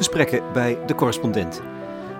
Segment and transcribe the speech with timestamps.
[0.00, 1.60] gesprekken bij de correspondent.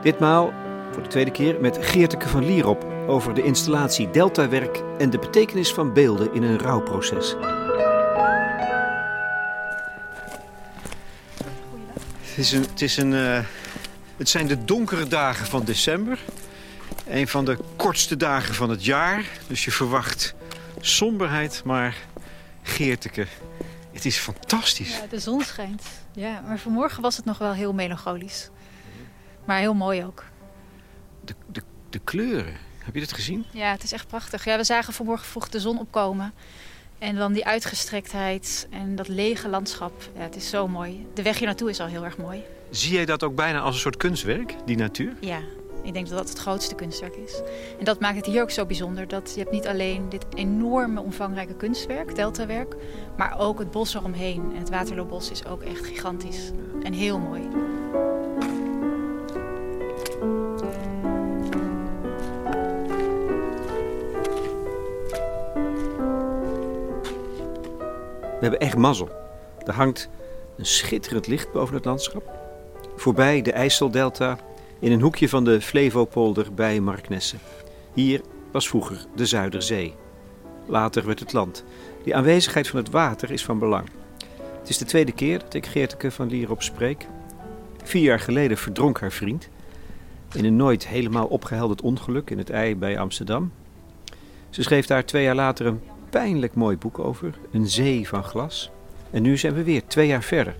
[0.02, 0.52] Ditmaal
[0.92, 5.72] voor de tweede keer met Geerteke van Lierop over de installatie Deltawerk en de betekenis
[5.72, 7.36] van beelden in een rouwproces.
[12.20, 13.38] Het, is een, het, is een, eh,
[14.16, 16.18] het zijn de donkere dagen van december.
[17.08, 19.24] Een van de kortste dagen van het jaar.
[19.46, 20.34] Dus je verwacht
[20.80, 21.96] somberheid, maar
[22.62, 23.26] Geerteke,
[24.00, 24.96] het is fantastisch.
[24.96, 25.82] Ja, de zon schijnt.
[26.12, 28.50] Ja, maar vanmorgen was het nog wel heel melancholisch.
[29.44, 30.24] Maar heel mooi ook.
[31.24, 33.46] De, de, de kleuren, heb je dat gezien?
[33.50, 34.44] Ja, het is echt prachtig.
[34.44, 36.32] Ja, we zagen vanmorgen vroeg de zon opkomen.
[36.98, 40.10] En dan die uitgestrektheid en dat lege landschap.
[40.14, 41.06] Ja, het is zo mooi.
[41.14, 42.42] De weg hier naartoe is al heel erg mooi.
[42.70, 45.16] Zie jij dat ook bijna als een soort kunstwerk, die natuur?
[45.20, 45.40] Ja,
[45.82, 47.42] ik denk dat dat het grootste kunstwerk is.
[47.78, 49.08] En dat maakt het hier ook zo bijzonder.
[49.08, 52.76] Dat je hebt niet alleen dit enorme omvangrijke kunstwerk, deltawerk...
[53.16, 54.50] maar ook het bos eromheen.
[54.52, 56.50] En het Waterloobos is ook echt gigantisch.
[56.82, 57.48] En heel mooi.
[68.40, 69.08] We hebben echt mazzel.
[69.66, 70.08] Er hangt
[70.56, 72.22] een schitterend licht boven het landschap.
[72.96, 74.38] Voorbij de IJsseldelta
[74.80, 77.36] in een hoekje van de Flevopolder bij Marknesse.
[77.94, 78.20] Hier
[78.52, 79.94] was vroeger de Zuiderzee.
[80.66, 81.64] Later werd het land.
[82.04, 83.88] Die aanwezigheid van het water is van belang.
[84.58, 87.06] Het is de tweede keer dat ik Geerteke van Lierop spreek.
[87.82, 89.48] Vier jaar geleden verdronk haar vriend.
[90.32, 93.52] In een nooit helemaal opgehelderd ongeluk in het ei bij Amsterdam.
[94.50, 95.80] Ze schreef daar twee jaar later een
[96.10, 97.34] pijnlijk mooi boek over.
[97.52, 98.70] Een zee van glas.
[99.10, 100.56] En nu zijn we weer twee jaar verder.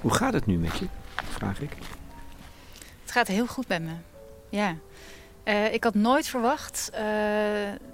[0.00, 0.86] Hoe gaat het nu met je?
[1.30, 1.76] Vraag ik.
[3.16, 3.92] Gaat heel goed met me.
[4.48, 4.76] Ja.
[5.44, 7.00] Uh, ik had nooit verwacht, uh,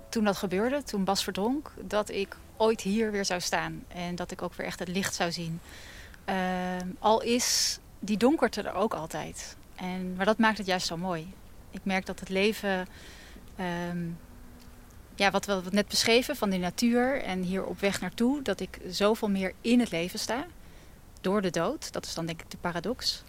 [0.08, 3.84] toen dat gebeurde, toen Bas verdronk, dat ik ooit hier weer zou staan.
[3.88, 5.60] En dat ik ook weer echt het licht zou zien.
[6.28, 6.34] Uh,
[6.98, 9.56] al is die donkerte er ook altijd.
[9.74, 11.32] En, maar dat maakt het juist zo mooi.
[11.70, 12.86] Ik merk dat het leven,
[13.90, 14.18] um,
[15.14, 18.80] ja, wat we net beschreven van die natuur en hier op weg naartoe, dat ik
[18.88, 20.46] zoveel meer in het leven sta.
[21.20, 21.92] Door de dood.
[21.92, 23.22] Dat is dan denk ik de paradox.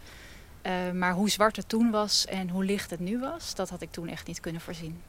[0.63, 3.81] Uh, maar hoe zwart het toen was en hoe licht het nu was, dat had
[3.81, 5.01] ik toen echt niet kunnen voorzien.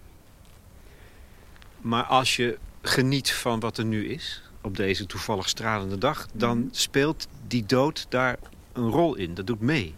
[1.80, 6.26] Maar als je geniet van wat er nu is, op deze toevallig stralende dag...
[6.32, 6.68] dan mm.
[6.70, 8.36] speelt die dood daar
[8.72, 9.34] een rol in.
[9.34, 9.94] Dat doet mee.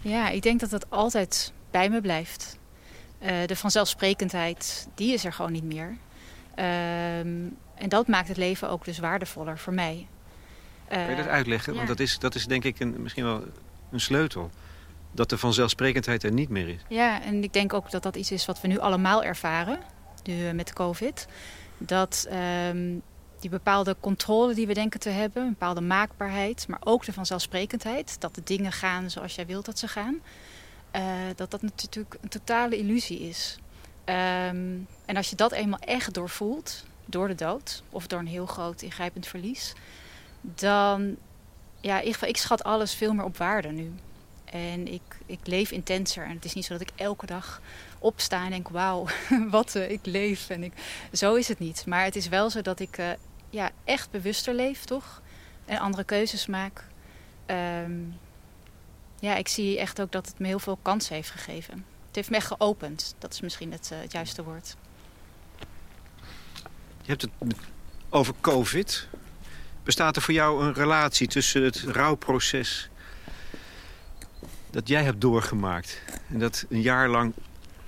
[0.00, 2.58] Ja, ik denk dat dat altijd bij me blijft.
[3.22, 5.96] Uh, de vanzelfsprekendheid, die is er gewoon niet meer.
[6.58, 10.06] Uh, en dat maakt het leven ook dus waardevoller voor mij.
[10.88, 11.72] Kun je dat uitleggen?
[11.72, 11.76] Ja.
[11.76, 13.44] Want dat is, dat is denk ik een, misschien wel
[13.90, 14.50] een sleutel
[15.12, 16.80] dat de vanzelfsprekendheid er niet meer is.
[16.88, 19.78] Ja, en ik denk ook dat dat iets is wat we nu allemaal ervaren,
[20.24, 21.26] nu met COVID.
[21.78, 22.28] Dat
[22.68, 23.02] um,
[23.40, 28.20] die bepaalde controle die we denken te hebben, een bepaalde maakbaarheid, maar ook de vanzelfsprekendheid,
[28.20, 30.20] dat de dingen gaan zoals jij wilt dat ze gaan,
[30.96, 31.02] uh,
[31.36, 33.58] dat dat natuurlijk een totale illusie is.
[34.04, 38.46] Um, en als je dat eenmaal echt doorvoelt, door de dood of door een heel
[38.46, 39.72] groot ingrijpend verlies,
[40.40, 41.16] dan,
[41.80, 43.92] ja, ik schat alles veel meer op waarde nu.
[44.52, 46.24] En ik, ik leef intenser.
[46.24, 47.60] En het is niet zo dat ik elke dag
[47.98, 49.06] opsta en denk: wauw,
[49.50, 50.48] wat uh, ik leef.
[50.48, 50.72] En ik,
[51.12, 51.86] zo is het niet.
[51.86, 53.10] Maar het is wel zo dat ik uh,
[53.50, 55.22] ja, echt bewuster leef, toch?
[55.64, 56.84] En andere keuzes maak.
[57.46, 58.18] Um,
[59.20, 61.84] ja, ik zie echt ook dat het me heel veel kansen heeft gegeven.
[62.06, 63.14] Het heeft me echt geopend.
[63.18, 64.76] Dat is misschien het, uh, het juiste woord.
[67.02, 67.30] Je hebt het
[68.08, 69.08] over COVID.
[69.82, 72.90] Bestaat er voor jou een relatie tussen het rouwproces
[74.72, 76.02] dat jij hebt doorgemaakt.
[76.28, 77.32] En dat een jaar lang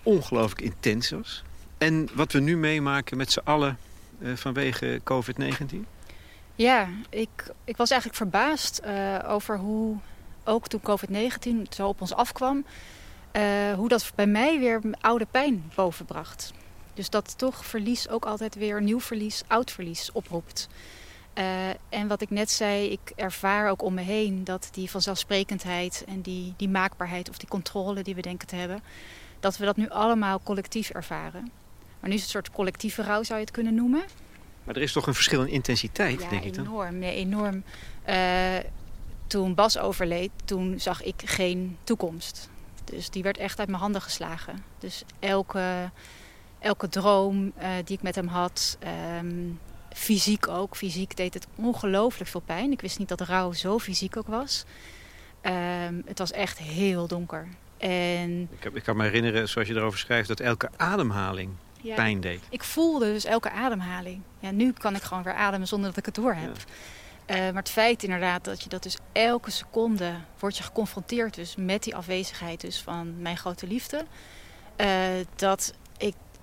[0.02, 1.42] ongelooflijk intens was.
[1.78, 3.78] En wat we nu meemaken met z'n allen
[4.18, 5.76] uh, vanwege COVID-19?
[6.54, 9.96] Ja, ik, ik was eigenlijk verbaasd uh, over hoe,
[10.44, 12.64] ook toen COVID-19 zo op ons afkwam...
[13.36, 16.52] Uh, hoe dat bij mij weer oude pijn bovenbracht.
[16.94, 20.68] Dus dat toch verlies ook altijd weer nieuw verlies, oud verlies oproept.
[21.38, 26.04] Uh, en wat ik net zei, ik ervaar ook om me heen dat die vanzelfsprekendheid
[26.06, 28.82] en die, die maakbaarheid of die controle die we denken te hebben,
[29.40, 31.50] dat we dat nu allemaal collectief ervaren.
[32.00, 34.04] Maar nu is het een soort collectieve rouw, zou je het kunnen noemen.
[34.64, 36.66] Maar er is toch een verschil in intensiteit, ja, denk ik dan?
[36.66, 36.98] enorm.
[36.98, 37.64] Nee, enorm.
[38.08, 38.56] Uh,
[39.26, 42.48] toen Bas overleed, toen zag ik geen toekomst.
[42.84, 44.64] Dus die werd echt uit mijn handen geslagen.
[44.78, 45.90] Dus elke,
[46.58, 48.78] elke droom uh, die ik met hem had,
[49.18, 49.60] um,
[49.94, 50.76] fysiek ook.
[50.76, 52.72] Fysiek deed het ongelooflijk veel pijn.
[52.72, 54.64] Ik wist niet dat rouw zo fysiek ook was.
[55.42, 57.48] Um, het was echt heel donker.
[57.76, 58.48] En...
[58.56, 61.50] Ik, heb, ik, kan me herinneren, zoals je erover schrijft, dat elke ademhaling
[61.80, 62.40] ja, pijn deed.
[62.50, 64.22] Ik voelde dus elke ademhaling.
[64.38, 66.56] Ja, nu kan ik gewoon weer ademen zonder dat ik het door heb.
[67.26, 71.54] Uh, maar het feit inderdaad dat je dat dus elke seconde wordt je geconfronteerd dus
[71.56, 74.04] met die afwezigheid dus van mijn grote liefde.
[74.76, 74.86] Uh,
[75.36, 75.74] dat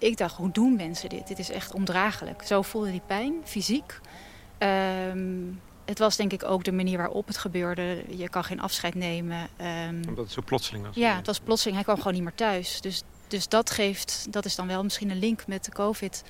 [0.01, 1.27] ik, dacht, hoe doen mensen dit?
[1.27, 2.42] Dit is echt ondraaglijk.
[2.42, 4.00] Zo voelde die pijn, fysiek.
[4.59, 8.03] Um, het was denk ik ook de manier waarop het gebeurde.
[8.09, 9.50] Je kan geen afscheid nemen.
[9.88, 10.95] Um, Omdat het zo plotseling was.
[10.95, 11.75] Ja, het was plotseling.
[11.75, 12.81] Hij kwam gewoon niet meer thuis.
[12.81, 16.24] Dus, dus dat geeft, dat is dan wel misschien een link met de COVID.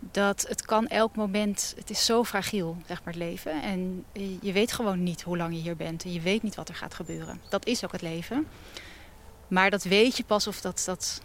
[0.00, 3.62] Dat het kan elk moment, het is zo fragiel, zeg maar, het leven.
[3.62, 4.04] En
[4.40, 6.04] je weet gewoon niet hoe lang je hier bent.
[6.04, 7.40] En je weet niet wat er gaat gebeuren.
[7.48, 8.46] Dat is ook het leven.
[9.48, 11.20] Maar dat weet je pas of dat, dat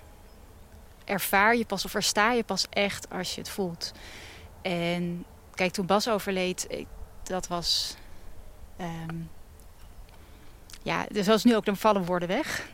[1.06, 3.92] ervaar je pas of versta je pas echt als je het voelt.
[4.62, 6.86] En kijk, toen Bas overleed,
[7.24, 7.96] dat was...
[8.82, 9.30] Um,
[10.84, 12.70] ja, dus zoals nu ook, de vallen woorden weg.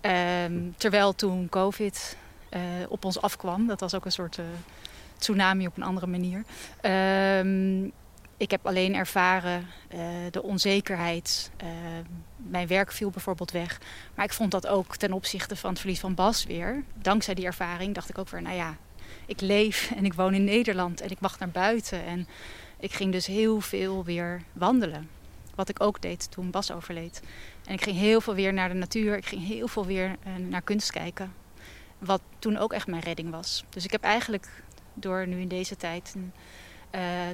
[0.00, 2.16] Um, terwijl toen COVID
[2.50, 4.44] uh, op ons afkwam, dat was ook een soort uh,
[5.18, 6.44] tsunami op een andere manier.
[7.38, 7.92] Um,
[8.40, 10.00] ik heb alleen ervaren uh,
[10.30, 11.50] de onzekerheid.
[12.36, 13.80] mijn werk viel bijvoorbeeld weg.
[14.14, 16.84] Maar ik vond dat ook ten opzichte van het verlies van Bas weer.
[16.94, 18.76] Dankzij die ervaring dacht ik ook weer, nou ja,
[19.26, 22.04] ik leef en ik woon in Nederland en ik mag naar buiten.
[22.04, 22.28] En
[22.78, 25.08] ik ging dus heel veel weer wandelen.
[25.54, 27.22] Wat ik ook deed toen Bas overleed.
[27.64, 29.16] En ik ging heel veel weer naar de natuur.
[29.16, 31.32] Ik ging heel veel weer uh, naar kunst kijken.
[31.98, 33.64] Wat toen ook echt mijn redding was.
[33.68, 34.48] Dus ik heb eigenlijk
[34.94, 36.14] door nu in deze tijd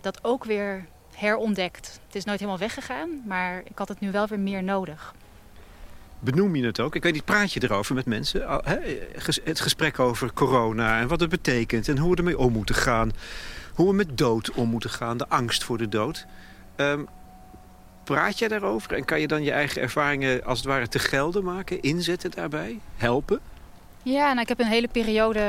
[0.00, 2.00] dat ook weer herontdekt.
[2.06, 5.14] Het is nooit helemaal weggegaan, maar ik had het nu wel weer meer nodig.
[6.18, 6.94] Benoem je het ook?
[6.94, 8.62] Ik weet niet, praat je erover met mensen?
[9.44, 13.12] Het gesprek over corona en wat het betekent en hoe we ermee om moeten gaan
[13.76, 16.26] hoe we met dood om moeten gaan, de angst voor de dood.
[16.76, 17.06] Um,
[18.04, 21.44] praat jij daarover en kan je dan je eigen ervaringen als het ware te gelden
[21.44, 23.40] maken, inzetten daarbij, helpen?
[24.08, 25.40] Ja, nou, ik heb een hele periode,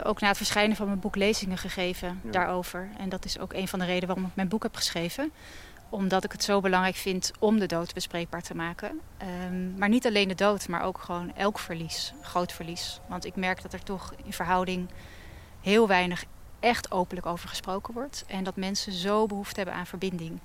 [0.00, 2.88] uh, ook na het verschijnen van mijn boek, lezingen gegeven daarover.
[2.98, 5.32] En dat is ook een van de redenen waarom ik mijn boek heb geschreven.
[5.88, 9.00] Omdat ik het zo belangrijk vind om de dood bespreekbaar te maken.
[9.48, 13.00] Um, maar niet alleen de dood, maar ook gewoon elk verlies, groot verlies.
[13.06, 14.88] Want ik merk dat er toch in verhouding
[15.60, 16.24] heel weinig
[16.60, 18.24] echt openlijk over gesproken wordt.
[18.26, 20.40] En dat mensen zo behoefte hebben aan verbinding.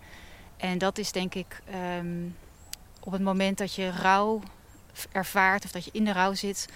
[0.58, 1.62] En dat is denk ik
[1.98, 2.36] um,
[3.00, 4.42] op het moment dat je rouw
[5.12, 6.68] ervaart of dat je in de rouw zit,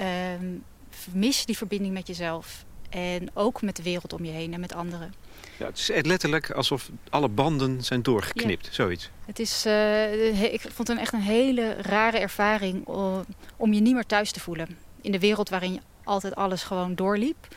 [0.00, 0.64] um,
[1.12, 2.64] mis die verbinding met jezelf.
[2.90, 5.14] En ook met de wereld om je heen en met anderen.
[5.58, 8.72] Ja, het is letterlijk alsof alle banden zijn doorgeknipt, ja.
[8.72, 9.10] zoiets.
[9.26, 13.24] Het is, uh, ik vond het echt een hele rare ervaring om,
[13.56, 14.78] om je niet meer thuis te voelen.
[15.00, 17.48] In de wereld waarin je altijd alles gewoon doorliep.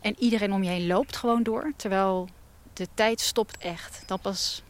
[0.00, 1.72] En iedereen om je heen loopt gewoon door.
[1.76, 2.28] Terwijl
[2.72, 4.02] de tijd stopt echt.
[4.06, 4.62] Dan pas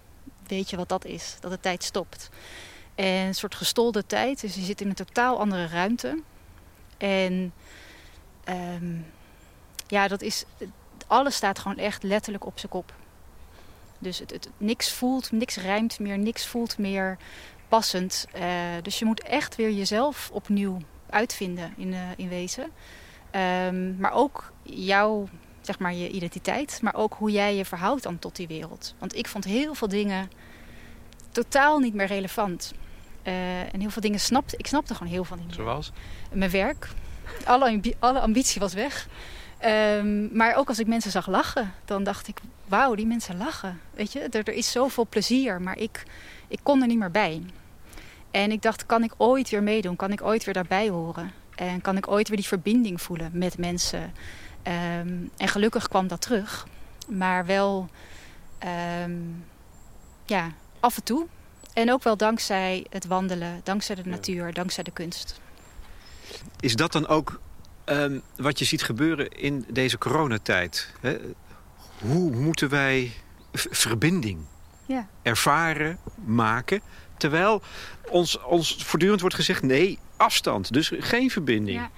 [0.47, 1.37] weet je wat dat is.
[1.41, 2.29] Dat de tijd stopt.
[2.95, 4.41] En een soort gestolde tijd.
[4.41, 6.23] Dus je zit in een totaal andere ruimte.
[7.01, 7.53] En
[8.49, 9.07] um,
[9.87, 10.45] ja, dat is.
[11.07, 12.95] Alles staat gewoon echt letterlijk op zijn kop.
[13.99, 17.19] Dus het, het, niks voelt, niks rijmt meer, niks voelt meer
[17.69, 18.27] passend.
[18.37, 18.43] Uh,
[18.83, 20.79] dus je moet echt weer jezelf opnieuw
[21.11, 22.71] uitvinden in, uh, in wezen.
[23.35, 25.29] Um, maar ook jouw,
[25.61, 26.79] zeg maar, je identiteit.
[26.83, 28.95] Maar ook hoe jij je verhoudt dan tot die wereld.
[28.99, 30.31] Want ik vond heel veel dingen
[31.31, 32.75] totaal niet meer relevant.
[33.25, 35.91] Uh, en heel veel dingen snapte ik snapte gewoon heel veel niet meer.
[36.33, 36.89] Mijn werk.
[37.45, 39.09] Alle, alle ambitie was weg.
[39.65, 43.81] Um, maar ook als ik mensen zag lachen, dan dacht ik, wauw, die mensen lachen.
[43.91, 46.03] Weet je, er, er is zoveel plezier, maar ik,
[46.49, 47.43] ik kon er niet meer bij.
[48.31, 49.97] En ik dacht, kan ik ooit weer meedoen?
[49.97, 51.33] Kan ik ooit weer daarbij horen?
[51.55, 54.13] En kan ik ooit weer die verbinding voelen met mensen.
[54.63, 56.67] Um, en gelukkig kwam dat terug.
[57.09, 57.89] Maar wel
[59.05, 59.45] um,
[60.27, 61.27] ja, af en toe.
[61.73, 65.41] En ook wel dankzij het wandelen, dankzij de natuur, dankzij de kunst.
[66.61, 67.41] Is dat dan ook
[67.87, 70.93] um, wat je ziet gebeuren in deze coronatijd?
[71.01, 71.17] Hè?
[71.99, 73.13] Hoe moeten wij
[73.53, 74.39] verbinding
[74.87, 75.09] ja.
[75.23, 76.81] ervaren, maken...
[77.17, 77.63] terwijl
[78.09, 79.63] ons, ons voortdurend wordt gezegd...
[79.63, 81.79] nee, afstand, dus geen verbinding.
[81.79, 81.91] Ja.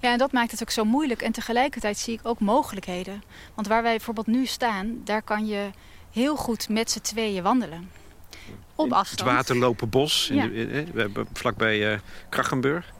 [0.00, 1.22] ja, en dat maakt het ook zo moeilijk.
[1.22, 3.22] En tegelijkertijd zie ik ook mogelijkheden.
[3.54, 5.70] Want waar wij bijvoorbeeld nu staan, daar kan je
[6.12, 7.90] heel goed met z'n tweeën wandelen.
[8.74, 9.18] Op afstand.
[9.18, 9.28] Het
[10.30, 12.92] in de, we hebben vlakbij uh, Krachenburg.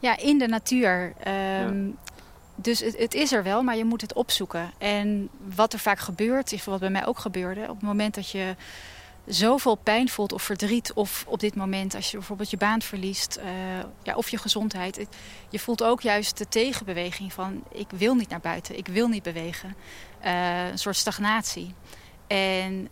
[0.00, 1.12] Ja, in de natuur.
[1.26, 1.92] Um, ja.
[2.62, 4.72] Dus het, het, is er wel, maar je moet het opzoeken.
[4.78, 7.60] En wat er vaak gebeurt, is wat bij mij ook gebeurde...
[7.62, 8.56] op het moment dat je
[9.26, 10.92] zoveel pijn voelt of verdriet...
[10.92, 13.44] of op dit moment als je bijvoorbeeld je baan verliest uh,
[14.02, 15.06] ja, of je gezondheid...
[15.48, 17.64] je voelt ook juist de tegenbeweging van...
[17.72, 19.76] ik wil niet naar buiten, ik wil niet bewegen.
[20.24, 21.74] Uh, een soort stagnatie.
[22.26, 22.88] En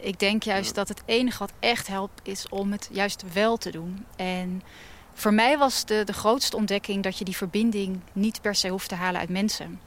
[0.00, 2.20] ik denk juist dat het enige wat echt helpt...
[2.22, 4.06] is om het juist wel te doen.
[4.16, 4.62] En
[5.14, 7.02] voor mij was de, de grootste ontdekking...
[7.02, 9.80] dat je die verbinding niet per se hoeft te halen uit mensen.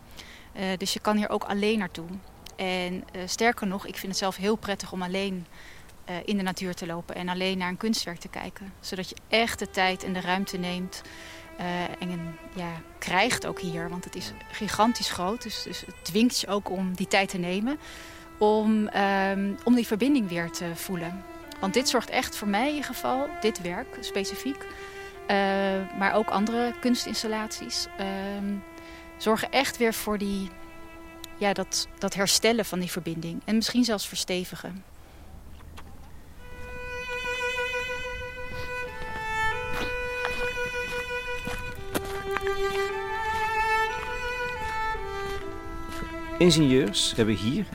[0.55, 2.07] Uh, dus je kan hier ook alleen naartoe.
[2.55, 5.45] En sterker nog, ik vind het zelf heel prettig om alleen
[6.05, 8.73] eh, in de natuur te lopen en alleen naar een kunstwerk te kijken.
[8.79, 11.01] Zodat je echt de tijd en de ruimte neemt
[11.99, 13.89] en ja, krijgt ook hier.
[13.89, 17.37] Want het is gigantisch groot, dus, dus het dwingt je ook om die tijd te
[17.37, 17.79] nemen.
[18.37, 21.23] Om, ehm, om die verbinding weer te voelen.
[21.59, 24.65] Want dit zorgt echt voor mij in ieder geval, dit werk specifiek...
[25.27, 27.87] Uh, maar ook andere kunstinstallaties...
[27.97, 28.53] Ehm,
[29.17, 30.49] zorgen echt weer voor die,
[31.37, 33.41] ja, dat, dat herstellen van die verbinding.
[33.45, 34.83] En misschien zelfs verstevigen.
[46.37, 47.65] Ingenieurs hebben hier,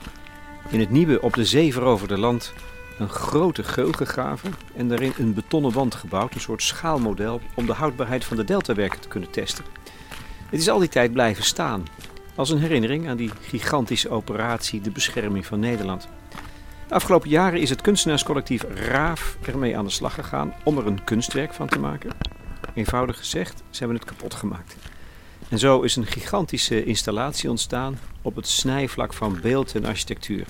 [0.68, 2.52] in het nieuwe op de zee veroverde land,
[3.00, 7.72] een grote geul gegraven en daarin een betonnen wand gebouwd, een soort schaalmodel om de
[7.72, 9.64] houdbaarheid van de deltawerken te kunnen testen.
[10.50, 11.86] Het is al die tijd blijven staan,
[12.34, 16.08] als een herinnering aan die gigantische operatie de bescherming van Nederland.
[16.88, 21.04] De afgelopen jaren is het kunstenaarscollectief Raaf ermee aan de slag gegaan om er een
[21.04, 22.10] kunstwerk van te maken.
[22.74, 24.76] Eenvoudig gezegd, ze hebben het kapot gemaakt.
[25.48, 30.46] En zo is een gigantische installatie ontstaan op het snijvlak van beeld en architectuur.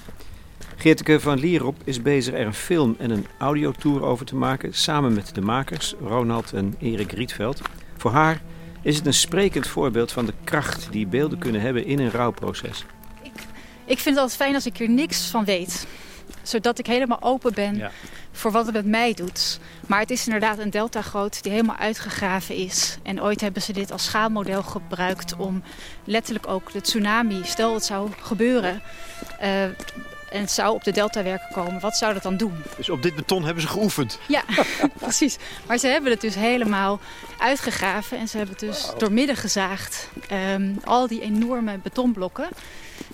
[0.80, 5.12] Geerteke van Lierop is bezig er een film en een audiotour over te maken, samen
[5.12, 7.60] met de makers Ronald en Erik Rietveld.
[7.96, 8.40] Voor haar
[8.82, 12.84] is het een sprekend voorbeeld van de kracht die beelden kunnen hebben in een rouwproces.
[13.22, 13.32] Ik,
[13.84, 15.87] ik vind het altijd fijn als ik er niks van weet.
[16.42, 17.90] Zodat ik helemaal open ben
[18.32, 19.60] voor wat het met mij doet.
[19.87, 22.99] Maar het is inderdaad een delta groot die helemaal uitgegraven is.
[23.02, 25.62] En ooit hebben ze dit als schaalmodel gebruikt om
[26.04, 28.82] letterlijk ook de tsunami, stel het zou gebeuren,
[29.42, 29.64] uh,
[30.30, 32.62] en het zou op de deltawerken komen, wat zou dat dan doen?
[32.76, 34.18] Dus op dit beton hebben ze geoefend?
[34.28, 34.42] Ja,
[34.99, 35.37] precies.
[35.66, 37.00] Maar ze hebben het dus helemaal
[37.38, 40.08] uitgegraven en ze hebben het dus doormidden gezaagd.
[40.54, 42.49] Um, al die enorme betonblokken.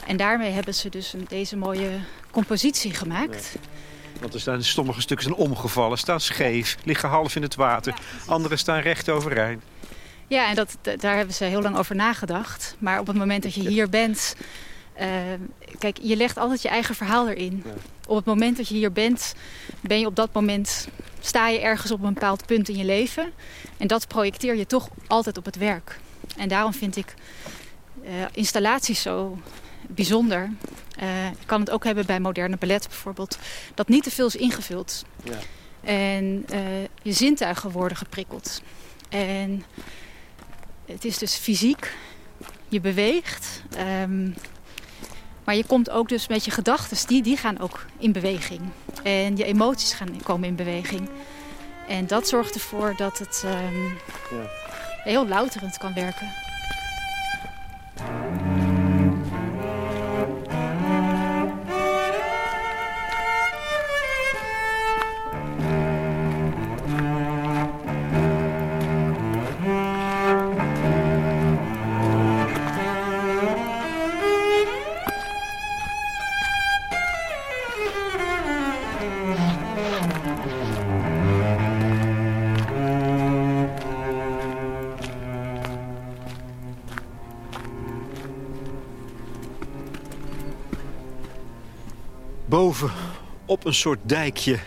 [0.06, 1.90] En daarmee hebben ze dus een, deze mooie
[2.30, 3.56] compositie gemaakt.
[4.20, 7.94] Want er staan sommige stukken zijn omgevallen, staan scheef, liggen half in het water.
[8.26, 9.62] Andere staan recht overeind.
[10.28, 12.76] Ja, en dat, daar hebben ze heel lang over nagedacht.
[12.78, 14.36] Maar op het moment dat je hier bent,
[15.00, 15.06] uh,
[15.78, 17.64] kijk, je legt altijd je eigen verhaal erin.
[18.06, 19.34] Op het moment dat je hier bent,
[19.80, 20.88] ben je op dat moment,
[21.20, 23.32] sta je ergens op een bepaald punt in je leven.
[23.76, 25.98] En dat projecteer je toch altijd op het werk.
[26.36, 27.14] En daarom vind ik
[28.04, 29.38] uh, installaties zo
[29.88, 30.50] bijzonder.
[31.02, 33.38] Uh, je kan het ook hebben bij moderne ballet bijvoorbeeld.
[33.74, 35.04] Dat niet te veel is ingevuld.
[35.24, 35.38] Ja.
[35.80, 36.46] En
[37.02, 38.62] je zintuigen worden geprikkeld.
[39.08, 39.64] En
[40.86, 41.92] het is dus fysiek.
[42.68, 43.62] Je beweegt.
[44.02, 44.34] Um,
[45.46, 48.60] maar je komt ook dus met je gedachten, die, die gaan ook in beweging.
[49.02, 51.08] En je emoties gaan komen in beweging.
[51.88, 53.84] En dat zorgt ervoor dat het um,
[54.30, 54.46] ja.
[55.04, 56.28] heel louterend kan werken.
[93.46, 94.58] Op een soort dijkje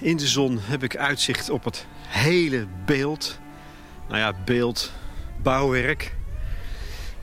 [0.00, 3.38] in de zon heb ik uitzicht op het hele beeld.
[4.08, 4.92] Nou ja, beeld,
[5.42, 6.14] bouwwerk.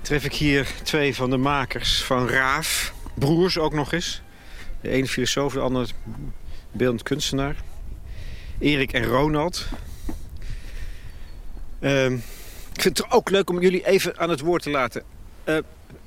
[0.01, 2.93] Tref ik hier twee van de makers van Raaf.
[3.13, 4.21] Broers ook nog eens.
[4.81, 5.87] De ene filosoof, de andere
[6.71, 7.55] beeldend kunstenaar.
[8.59, 9.67] Erik en Ronald.
[11.79, 12.11] Uh,
[12.73, 15.03] ik vind het ook leuk om jullie even aan het woord te laten.
[15.45, 15.57] Uh,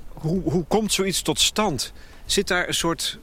[0.08, 1.92] hoe, hoe komt zoiets tot stand?
[2.24, 3.18] Zit daar een soort,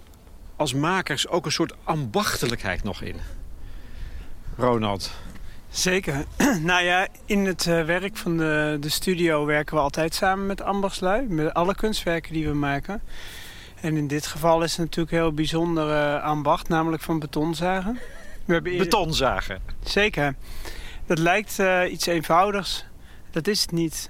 [0.64, 3.16] als makers, ook een soort ambachtelijkheid nog in?
[4.58, 5.12] Ronald.
[5.70, 6.26] Zeker.
[6.62, 10.62] nou ja, in het uh, werk van de, de studio werken we altijd samen met
[10.62, 11.26] ambachtslui.
[11.28, 13.02] Met alle kunstwerken die we maken.
[13.82, 18.00] En in dit geval is het natuurlijk een heel bijzonder uh, ambacht, namelijk van betonzagen.
[18.46, 19.62] We hebben Betonzagen?
[19.84, 20.36] Zeker.
[21.06, 22.86] Dat lijkt uh, iets eenvoudigs.
[23.32, 24.10] Dat is het niet.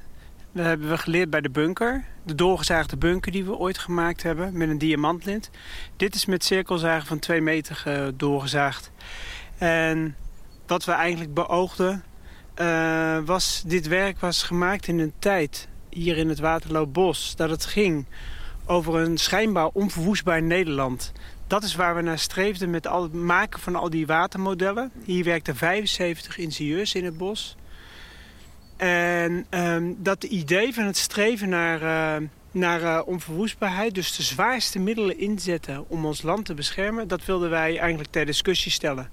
[0.54, 2.06] Dat hebben we geleerd bij de bunker.
[2.26, 5.50] De doorgezaagde bunker die we ooit gemaakt hebben met een diamantlint.
[5.98, 8.92] Dit is met cirkelzagen van 2 meter uh, doorgezaagd.
[9.58, 10.16] En
[10.68, 12.04] wat we eigenlijk beoogden
[12.62, 13.64] uh, was...
[13.66, 17.36] Dit werk was gemaakt in een tijd hier in het Waterloopbos...
[17.36, 18.06] dat het ging
[18.66, 21.12] over een schijnbaar onverwoestbaar Nederland.
[21.48, 24.92] Dat is waar we naar streefden met het maken van al die watermodellen.
[25.06, 27.56] Hier werkten 75 ingenieurs in het bos...
[28.78, 33.96] En um, dat idee van het streven naar uh, naar uh, onverwoestbaarheid.
[33.96, 37.08] Dus de zwaarste middelen inzetten om ons land te beschermen.
[37.08, 39.10] Dat wilden wij eigenlijk ter discussie stellen.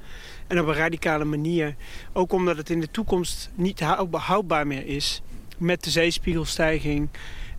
[0.47, 1.75] En op een radicale manier.
[2.13, 5.23] Ook omdat het in de toekomst niet houdbaar meer is.
[5.59, 7.09] Met de zeespiegelstijging.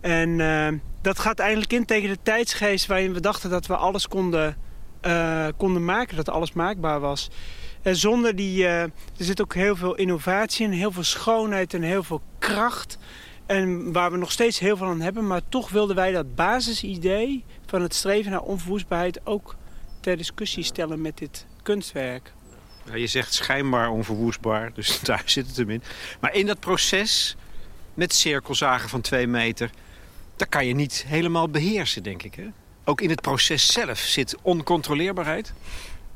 [0.00, 0.68] En uh,
[1.00, 4.56] dat gaat eigenlijk in tegen de tijdsgeest waarin we dachten dat we alles konden,
[5.06, 6.16] uh, konden maken.
[6.16, 7.30] Dat alles maakbaar was.
[7.82, 8.66] En zonder die...
[8.66, 10.72] er zit ook heel veel innovatie in.
[10.72, 12.98] Heel veel schoonheid en heel veel kracht.
[13.46, 15.26] En waar we nog steeds heel veel aan hebben.
[15.26, 19.56] Maar toch wilden wij dat basisidee van het streven naar onverwoestbaarheid ook
[20.00, 22.32] ter discussie stellen met dit kunstwerk.
[22.84, 25.82] Ja, je zegt schijnbaar onverwoestbaar, dus daar zit het hem in.
[26.20, 27.36] Maar in dat proces
[27.94, 29.70] met cirkelzagen van twee meter...
[30.36, 32.34] dat kan je niet helemaal beheersen, denk ik.
[32.34, 32.46] Hè?
[32.84, 35.52] Ook in het proces zelf zit oncontroleerbaarheid.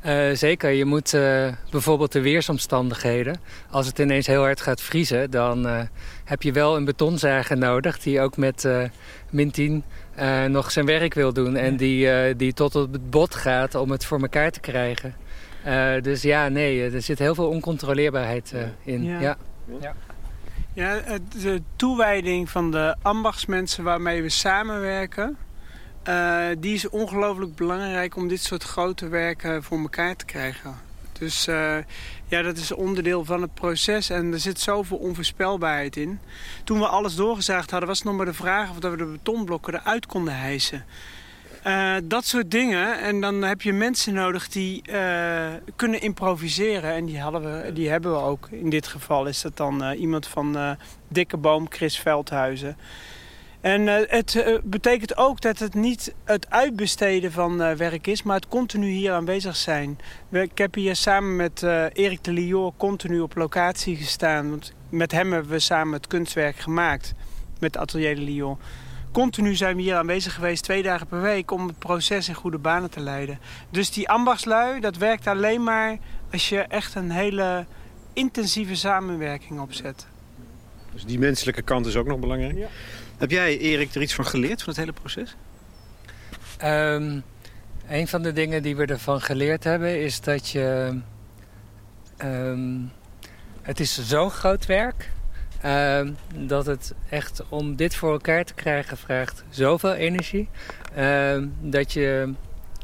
[0.07, 3.41] Uh, zeker, je moet uh, bijvoorbeeld de weersomstandigheden.
[3.71, 5.81] Als het ineens heel hard gaat vriezen, dan uh,
[6.25, 7.99] heb je wel een betonzager nodig...
[7.99, 8.69] die ook met
[9.31, 9.85] min 10
[10.49, 11.57] nog zijn werk wil doen.
[11.57, 15.15] En die, die tot op het bot gaat om het voor elkaar te krijgen.
[16.03, 19.05] dus ja, nee, er zit heel veel oncontroleerbaarheid in.
[19.05, 19.21] Ja.
[19.21, 19.37] Ja.
[19.81, 19.95] ja.
[20.73, 21.01] ja,
[21.43, 25.37] de toewijding van de ambachtsmensen waarmee we samenwerken...
[26.09, 30.75] Uh, die is ongelooflijk belangrijk om dit soort grote werken voor elkaar te krijgen.
[31.19, 31.77] Dus uh,
[32.27, 36.19] ja, dat is onderdeel van het proces en er zit zoveel onvoorspelbaarheid in.
[36.65, 39.75] Toen we alles doorgezaagd hadden was het nog maar de vraag of we de betonblokken
[39.75, 40.85] eruit konden hijsen.
[41.67, 43.01] Uh, dat soort dingen.
[43.01, 44.83] En dan heb je mensen nodig die
[45.77, 46.95] kunnen improviseren.
[46.95, 48.49] En die, hadden we, die hebben we ook.
[48.51, 50.77] In dit geval is dat dan iemand van
[51.09, 52.77] Dikke Boom, Chris Veldhuizen.
[53.67, 58.23] En uh, het uh, betekent ook dat het niet het uitbesteden van uh, werk is,
[58.23, 59.99] maar het continu hier aanwezig zijn.
[60.29, 64.51] We, ik heb hier samen met Erik de Lior continu op locatie gestaan.
[64.51, 67.15] Want met hem hebben we samen het kunstwerk gemaakt,
[67.59, 68.57] met Atelier de Lior.
[69.13, 72.59] Continu zijn we hier aanwezig geweest, twee dagen per week, om het proces in goede
[72.59, 73.39] banen te leiden.
[73.71, 75.99] Dus die ambachtslui, dat werkt alleen maar
[76.33, 77.67] als je echt een hele
[78.13, 80.07] intensieve samenwerking opzet.
[80.93, 82.57] Dus die menselijke kant is ook nog belangrijk?
[82.57, 82.69] Ja.
[83.19, 85.37] Heb jij, Erik, er iets van geleerd van het hele proces?
[86.65, 87.23] Um,
[87.89, 90.99] een van de dingen die we ervan geleerd hebben is dat je...
[92.25, 92.93] Um,
[93.63, 95.11] het is zo'n groot werk
[95.65, 100.49] um, dat het echt om dit voor elkaar te krijgen vraagt zoveel energie.
[101.61, 102.35] dat je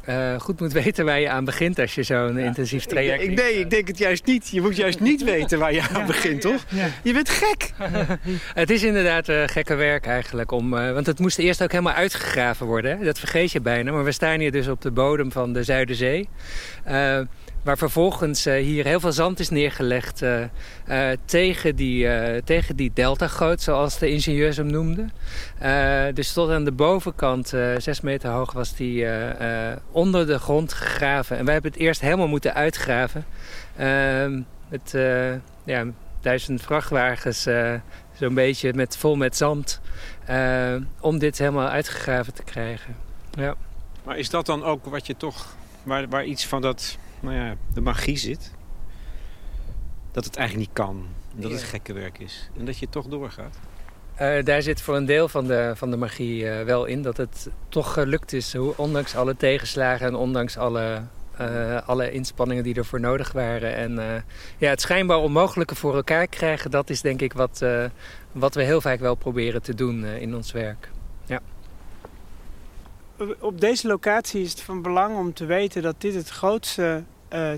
[0.08, 3.22] uh, goed moet weten waar je aan begint als je zo'n intensief traject...
[3.22, 4.48] Ik, ik, nee, ik denk het juist niet.
[4.48, 6.64] Je moet juist niet weten waar je aan begint, toch?
[7.02, 7.70] Je bent gek.
[8.62, 10.50] het is inderdaad uh, gekke werk eigenlijk.
[10.50, 12.98] Om, uh, want het moest eerst ook helemaal uitgegraven worden.
[12.98, 13.04] Hè?
[13.04, 13.92] Dat vergeet je bijna.
[13.92, 16.28] Maar we staan hier dus op de bodem van de Zuiderzee.
[17.62, 20.40] Waar vervolgens uh, hier heel veel zand is neergelegd uh,
[20.88, 22.08] uh, tegen, die,
[22.44, 25.12] tegen die deltagoot, zoals de ingenieurs hem noemden.
[26.14, 27.48] dus tot aan de bovenkant,
[27.78, 29.06] zes meter hoog, was die
[29.90, 31.38] onder de grond gegraven.
[31.38, 33.24] En wij hebben het eerst helemaal moeten uitgraven.
[33.76, 34.94] Ehm, met
[35.64, 35.86] ja,
[36.20, 37.42] duizend vrachtwagens,
[38.12, 39.80] zo'n beetje met, vol met zand,
[41.00, 42.96] om dit helemaal uitgegraven te krijgen.
[43.30, 43.54] Ja.
[44.04, 47.56] Maar is dat dan ook wat je toch, waar, waar iets van dat nou ja,
[47.74, 48.52] de magie zit.
[50.12, 51.06] Dat het eigenlijk niet kan.
[51.34, 52.50] Dat het gekke werk is.
[52.58, 53.58] En dat je toch doorgaat.
[54.20, 57.02] Uh, daar zit voor een deel van de, van de magie uh, wel in.
[57.02, 61.02] Dat het toch gelukt is, ondanks alle tegenslagen en ondanks alle,
[61.40, 63.74] uh, alle inspanningen die ervoor nodig waren.
[63.74, 64.24] En
[64.58, 67.64] ja, het schijnbaar onmogelijke voor elkaar krijgen, dat is denk ik wat,
[68.32, 70.90] wat we heel vaak wel proberen te doen in ons werk.
[71.26, 71.40] Ja
[73.40, 77.02] op deze locatie is het van belang om te weten dat dit het grootste...
[77.32, 77.52] Uh,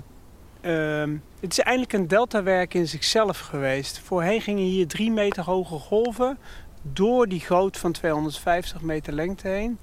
[0.61, 3.99] uh, het is eigenlijk een deltawerk in zichzelf geweest.
[3.99, 6.37] Voorheen gingen hier drie meter hoge golven
[6.81, 9.77] door die goot van 250 meter lengte heen...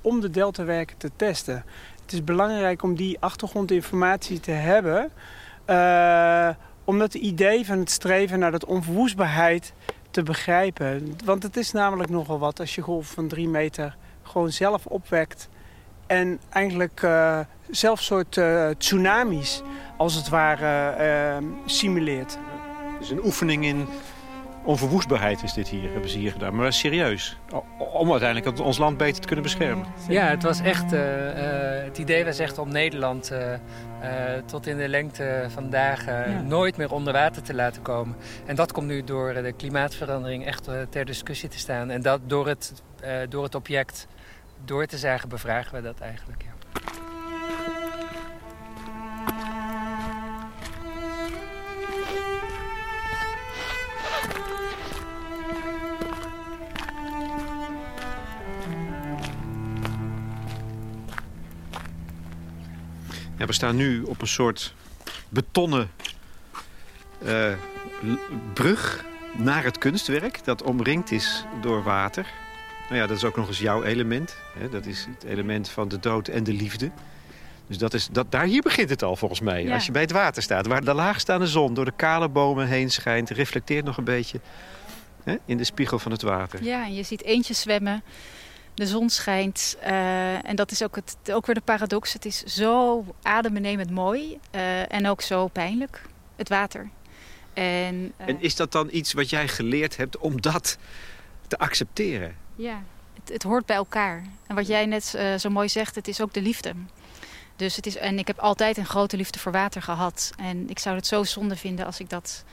[0.00, 1.64] om de deltawerken te testen.
[2.02, 5.10] Het is belangrijk om die achtergrondinformatie te hebben...
[5.70, 6.48] Uh,
[6.84, 9.72] om het idee van het streven naar dat onverwoestbaarheid
[10.10, 11.16] te begrijpen.
[11.24, 13.96] Want het is namelijk nogal wat als je golf van drie meter
[14.34, 15.48] gewoon zelf opwekt.
[16.06, 17.38] En eigenlijk uh,
[17.70, 19.62] zelf soort uh, tsunamis,
[19.96, 20.94] als het ware,
[21.40, 22.38] uh, simuleert.
[22.98, 23.86] Dus een oefening in
[24.64, 26.56] onverwoestbaarheid is dit hier, hebben ze hier gedaan.
[26.56, 27.38] Maar serieus,
[27.92, 29.86] om uiteindelijk ons land beter te kunnen beschermen.
[30.08, 30.90] Ja, het was echt,
[31.84, 33.32] het idee was echt om Nederland
[34.46, 38.16] tot in de lengte van dagen nooit meer onder water te laten komen.
[38.46, 41.90] En dat komt nu door de klimaatverandering echt ter discussie te staan.
[41.90, 42.82] En dat door het,
[43.28, 44.06] door het object
[44.64, 46.42] door te zeggen bevragen we dat eigenlijk.
[46.42, 46.52] Ja.
[63.38, 64.74] Ja, we staan nu op een soort
[65.28, 65.90] betonnen
[67.24, 67.52] eh,
[68.52, 69.04] brug
[69.36, 70.44] naar het kunstwerk...
[70.44, 72.43] dat omringd is door water.
[72.88, 74.36] Nou ja, dat is ook nog eens jouw element.
[74.58, 74.68] Hè?
[74.68, 76.90] Dat is het element van de dood en de liefde.
[77.66, 79.72] Dus dat is, dat, daar, hier begint het al volgens mij.
[79.72, 82.90] Als je bij het water staat, waar de laagstaande zon door de kale bomen heen
[82.90, 83.30] schijnt...
[83.30, 84.40] reflecteert nog een beetje
[85.22, 86.64] hè, in de spiegel van het water.
[86.64, 88.02] Ja, en je ziet eentjes zwemmen.
[88.74, 89.76] De zon schijnt.
[89.82, 92.12] Uh, en dat is ook, het, ook weer de paradox.
[92.12, 96.02] Het is zo adembenemend mooi uh, en ook zo pijnlijk.
[96.36, 96.90] Het water.
[97.52, 100.78] En, uh, en is dat dan iets wat jij geleerd hebt om dat
[101.46, 102.43] te accepteren?
[102.54, 102.82] Ja,
[103.14, 104.22] het, het hoort bij elkaar.
[104.46, 105.04] En wat jij net
[105.38, 106.74] zo mooi zegt, het is ook de liefde.
[107.56, 110.32] Dus het is, en ik heb altijd een grote liefde voor water gehad.
[110.36, 112.44] En ik zou het zo zonde vinden als ik dat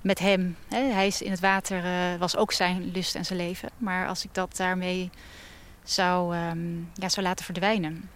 [0.00, 0.56] met hem...
[0.68, 3.70] Hè, hij is in het water, uh, was ook zijn lust en zijn leven.
[3.78, 5.10] Maar als ik dat daarmee
[5.84, 8.10] zou, um, ja, zou laten verdwijnen.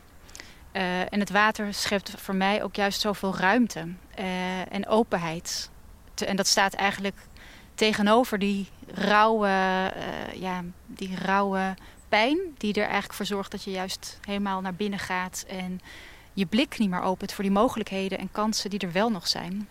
[0.73, 5.71] Uh, en het water schept voor mij ook juist zoveel ruimte uh, en openheid.
[6.15, 7.17] Te, en dat staat eigenlijk
[7.77, 9.49] tegenover die rauwe,
[10.35, 11.75] ja, die rauwe
[12.09, 12.39] pijn...
[12.59, 15.45] die er eigenlijk voor zorgt dat je juist helemaal naar binnen gaat...
[15.49, 15.81] en
[16.33, 19.69] je blik niet meer opent voor die mogelijkheden en kansen die er wel nog zijn.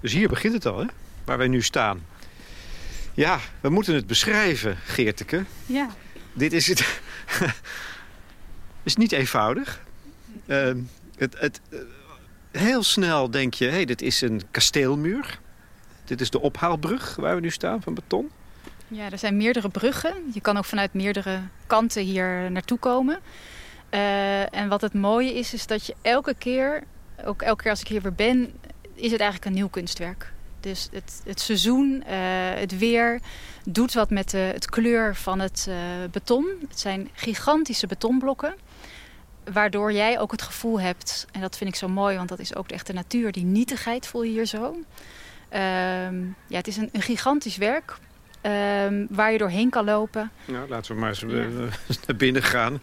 [0.00, 0.86] Dus hier begint het al, hè?
[1.24, 2.06] waar wij nu staan.
[3.14, 5.44] Ja, we moeten het beschrijven, Geerteke.
[5.66, 5.88] Ja.
[6.32, 7.00] Dit is het.
[8.82, 9.82] is niet eenvoudig.
[10.46, 10.72] Uh,
[11.16, 11.80] het, het, uh,
[12.50, 15.40] heel snel denk je, hey, dit is een kasteelmuur.
[16.12, 18.30] Dit is de ophaalbrug waar we nu staan van beton.
[18.88, 20.14] Ja, er zijn meerdere bruggen.
[20.34, 23.18] Je kan ook vanuit meerdere kanten hier naartoe komen.
[23.90, 26.82] Uh, en wat het mooie is, is dat je elke keer,
[27.24, 28.52] ook elke keer als ik hier weer ben,
[28.94, 30.32] is het eigenlijk een nieuw kunstwerk.
[30.60, 32.12] Dus het, het seizoen, uh,
[32.54, 33.20] het weer,
[33.64, 35.76] doet wat met de, het kleur van het uh,
[36.10, 36.46] beton.
[36.68, 38.54] Het zijn gigantische betonblokken.
[39.52, 42.54] Waardoor jij ook het gevoel hebt, en dat vind ik zo mooi, want dat is
[42.54, 44.76] ook de echte natuur, die nietigheid voel je hier zo.
[45.54, 47.98] Um, ja, het is een, een gigantisch werk.
[48.42, 50.30] Um, waar je doorheen kan lopen.
[50.44, 51.26] Nou, laten we maar eens ja.
[52.06, 52.80] naar binnen gaan.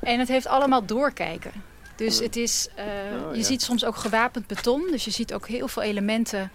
[0.00, 1.52] En het heeft allemaal doorkijken.
[1.96, 2.84] Dus het is, uh,
[3.24, 3.44] oh, je ja.
[3.44, 4.88] ziet soms ook gewapend beton.
[4.90, 6.50] Dus je ziet ook heel veel elementen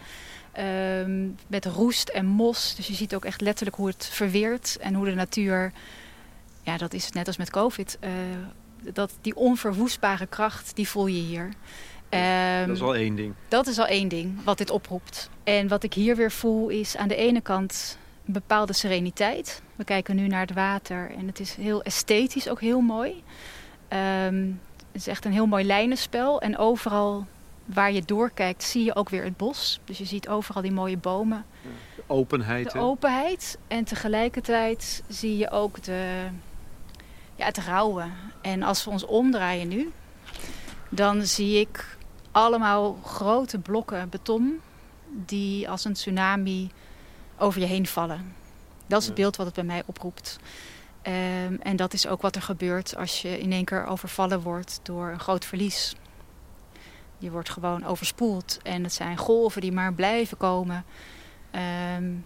[0.57, 2.75] uh, met roest en mos.
[2.75, 4.77] Dus je ziet ook echt letterlijk hoe het verweert.
[4.79, 5.71] En hoe de natuur,
[6.63, 7.97] ja dat is net als met covid.
[8.03, 8.09] Uh,
[8.93, 11.49] dat die onverwoestbare kracht, die voel je hier.
[12.13, 13.33] Um, dat is al één ding.
[13.47, 15.29] Dat is al één ding wat dit oproept.
[15.43, 19.61] En wat ik hier weer voel is aan de ene kant een bepaalde sereniteit.
[19.75, 23.23] We kijken nu naar het water en het is heel esthetisch ook heel mooi.
[24.25, 24.59] Um,
[24.91, 26.41] het is echt een heel mooi lijnenspel.
[26.41, 27.27] En overal
[27.65, 29.79] waar je doorkijkt zie je ook weer het bos.
[29.85, 31.45] Dus je ziet overal die mooie bomen.
[31.95, 32.71] De openheid.
[32.71, 33.57] De openheid.
[33.67, 36.27] En tegelijkertijd zie je ook de,
[37.35, 38.05] ja, het rauwe.
[38.41, 39.91] En als we ons omdraaien nu,
[40.89, 41.97] dan zie ik
[42.31, 44.59] allemaal grote blokken beton
[45.09, 46.71] die als een tsunami
[47.37, 48.35] over je heen vallen.
[48.87, 50.39] Dat is het beeld wat het bij mij oproept.
[51.03, 54.79] Um, en dat is ook wat er gebeurt als je in één keer overvallen wordt
[54.83, 55.95] door een groot verlies.
[57.17, 60.85] Je wordt gewoon overspoeld en het zijn golven die maar blijven komen.
[61.97, 62.25] Um,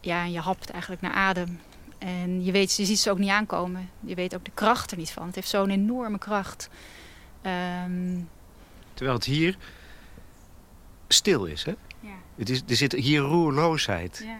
[0.00, 1.60] ja, en je hapt eigenlijk naar adem.
[1.98, 3.90] En je, weet, je ziet ze ook niet aankomen.
[4.00, 5.26] Je weet ook de kracht er niet van.
[5.26, 6.68] Het heeft zo'n enorme kracht.
[7.86, 8.28] Um,
[9.02, 9.56] Terwijl het hier
[11.08, 11.72] stil is, hè?
[12.00, 12.08] Ja.
[12.34, 14.38] Het is, er zit hier roerloosheid ja.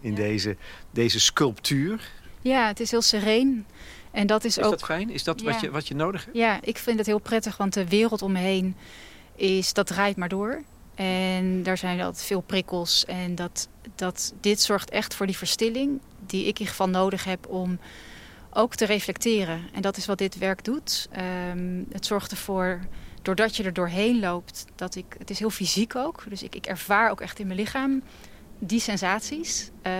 [0.00, 0.16] in Ja.
[0.16, 0.56] Deze,
[0.90, 2.10] deze sculptuur.
[2.40, 3.66] Ja, het is heel sereen.
[4.10, 4.70] En dat is, Is ook.
[4.70, 5.10] dat fijn?
[5.10, 6.36] Is dat wat, je, wat je nodig hebt?
[6.36, 8.76] Ja, ik vind het heel prettig, want de wereld om me heen
[9.34, 10.62] is, dat draait maar door.
[10.94, 13.04] En daar zijn altijd veel prikkels.
[13.04, 17.24] En dat, dat, dit zorgt echt voor die verstilling die ik in ieder geval nodig
[17.24, 17.78] heb om
[18.50, 19.68] ook te reflecteren.
[19.72, 21.08] En dat is wat dit werk doet.
[21.10, 22.80] Ehm, het zorgt ervoor,
[23.22, 25.14] doordat je er doorheen loopt, dat ik...
[25.18, 28.02] Het is heel fysiek ook, dus ik, ik ervaar ook echt in mijn lichaam
[28.58, 29.70] die sensaties.
[29.82, 29.92] Uh,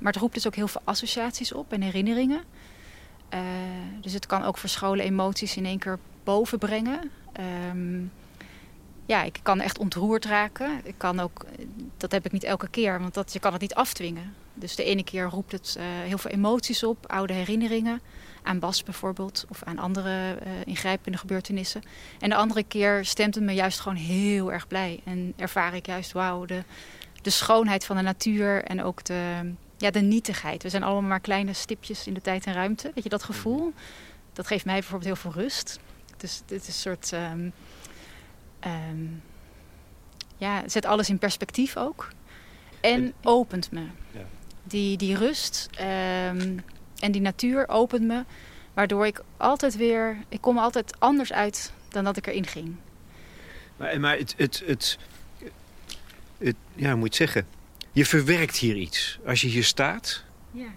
[0.00, 2.42] maar het roept dus ook heel veel associaties op en herinneringen.
[3.34, 3.40] Uh,
[4.00, 7.10] dus het kan ook verscholen emoties in één keer boven brengen.
[7.70, 8.12] Um,
[9.06, 10.80] ja, ik kan echt ontroerd raken.
[10.84, 11.44] Ik kan ook,
[11.96, 14.34] dat heb ik niet elke keer, want dat, je kan het niet afdwingen.
[14.60, 18.00] Dus de ene keer roept het uh, heel veel emoties op, oude herinneringen.
[18.42, 21.82] Aan Bas bijvoorbeeld, of aan andere uh, ingrijpende gebeurtenissen.
[22.20, 25.00] En de andere keer stemt het me juist gewoon heel erg blij.
[25.04, 26.62] En ervaar ik juist, wauw, de,
[27.22, 30.62] de schoonheid van de natuur en ook de, ja, de nietigheid.
[30.62, 32.90] We zijn allemaal maar kleine stipjes in de tijd en ruimte.
[32.94, 33.72] Weet je, dat gevoel,
[34.32, 35.78] dat geeft mij bijvoorbeeld heel veel rust.
[36.16, 37.12] Dus dit is een soort...
[37.12, 37.52] Um,
[38.66, 39.22] um,
[40.36, 42.08] ja, zet alles in perspectief ook.
[42.80, 43.80] En, en opent me.
[44.12, 44.24] Ja.
[44.70, 46.60] Die, die rust um,
[46.98, 48.24] en die natuur opent me.
[48.74, 50.16] Waardoor ik altijd weer...
[50.28, 52.74] Ik kom altijd anders uit dan dat ik erin ging.
[53.76, 54.98] Maar, maar het, het, het,
[56.38, 57.46] het, ja, moet je zeggen,
[57.92, 59.18] je verwerkt hier iets.
[59.26, 60.68] Als je hier staat, Ja.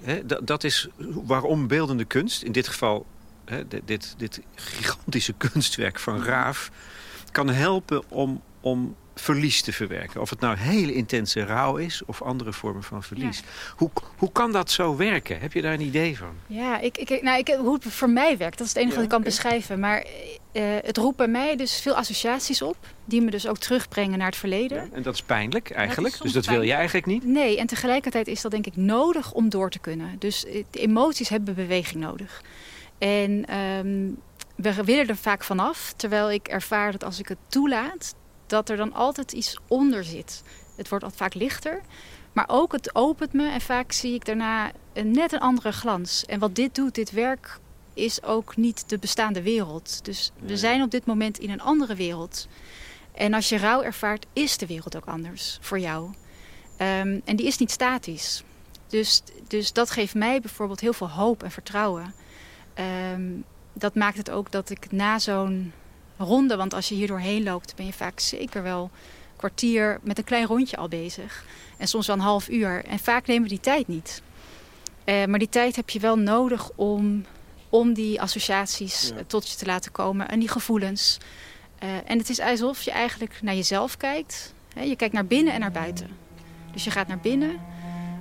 [0.00, 3.06] hè, dat, dat is waarom beeldende kunst, in dit geval
[3.44, 6.70] hè, dit, dit, dit gigantische kunstwerk van Raaf,
[7.32, 10.20] kan helpen om, om verlies te verwerken.
[10.20, 13.42] Of het nou hele intense rouw is of andere vormen van verlies.
[13.76, 15.40] Hoe, hoe kan dat zo werken?
[15.40, 16.34] Heb je daar een idee van?
[16.46, 19.02] Ja, ik, ik, nou, ik, hoe het voor mij werkt, dat is het enige Ja,
[19.02, 19.80] wat ik kan beschrijven.
[19.80, 20.06] Maar
[20.52, 24.26] eh, het roept bij mij dus veel associaties op, die me dus ook terugbrengen naar
[24.26, 24.84] het verleden.
[24.84, 26.22] Ja, en dat is pijnlijk eigenlijk.
[26.22, 27.24] dus dat wil je eigenlijk niet.
[27.24, 30.16] Nee, en tegelijkertijd is dat denk ik nodig om door te kunnen.
[30.18, 32.42] Dus eh, de emoties hebben beweging nodig.
[32.98, 34.10] En ehm,
[34.56, 38.14] we willen er vaak vanaf, terwijl ik ervaar dat als ik het toelaat,
[38.52, 40.42] dat er dan altijd iets onder zit.
[40.76, 41.80] Het wordt altijd vaak lichter,
[42.32, 46.24] maar ook het opent me en vaak zie ik daarna een, net een andere glans.
[46.24, 47.58] En wat dit doet, dit werk,
[47.94, 50.04] is ook niet de bestaande wereld.
[50.04, 52.48] Dus we zijn op dit moment in een andere wereld.
[53.14, 56.10] En als je rouw ervaart, is de wereld ook anders voor jou.
[56.76, 58.42] Ehm, en die is niet statisch.
[58.86, 62.14] Dus, dus dat geeft mij bijvoorbeeld heel veel hoop en vertrouwen.
[62.74, 63.30] Ehm,
[63.72, 65.72] dat maakt het ook dat ik na zo'n
[66.18, 70.18] ronde, want als je hier doorheen loopt, ben je vaak zeker wel een kwartier met
[70.18, 71.44] een klein rondje al bezig.
[71.76, 72.84] En soms wel een half uur.
[72.84, 74.22] En vaak nemen we die tijd niet.
[75.04, 77.24] Eh, maar die tijd heb je wel nodig om,
[77.68, 79.16] om die associaties Ja.
[79.16, 81.18] eh, tot je te laten komen en die gevoelens.
[81.78, 84.54] Eh, en het is alsof je eigenlijk naar jezelf kijkt.
[84.80, 86.08] Je kijkt naar binnen en naar buiten.
[86.72, 87.60] Dus je gaat naar binnen,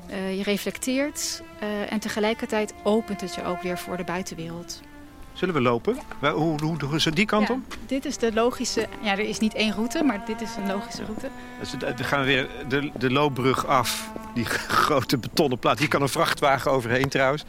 [0.09, 1.41] je reflecteert
[1.89, 4.81] en tegelijkertijd opent het je ook weer voor de buitenwereld.
[5.33, 5.97] Zullen we lopen?
[6.19, 7.77] Hoe, hoe, hoe, zo die kant Ja, op?
[7.85, 11.05] Dit is de logische, ja, er is niet één route, maar dit is een logische
[11.05, 11.27] route.
[11.59, 14.11] Dus dan gaan we weer de, de loopbrug af.
[14.33, 14.45] Die
[14.85, 15.79] grote betonnen plaat.
[15.79, 17.45] Hier kan een vrachtwagen overheen trouwens.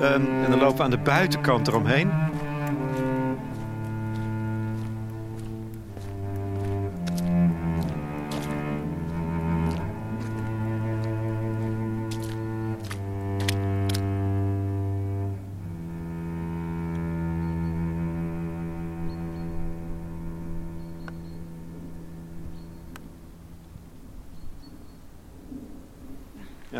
[0.00, 2.10] Ehm, en dan lopen we aan de buitenkant eromheen.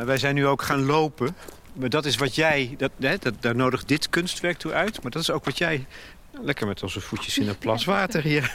[0.05, 1.37] Wij zijn nu ook gaan lopen.
[1.73, 2.75] Maar dat is wat jij...
[2.79, 5.03] Dat, hè, dat, daar nodigt dit kunstwerk toe uit.
[5.03, 5.87] Maar dat is ook wat jij...
[6.31, 8.55] Lekker met onze voetjes in een plas water hier.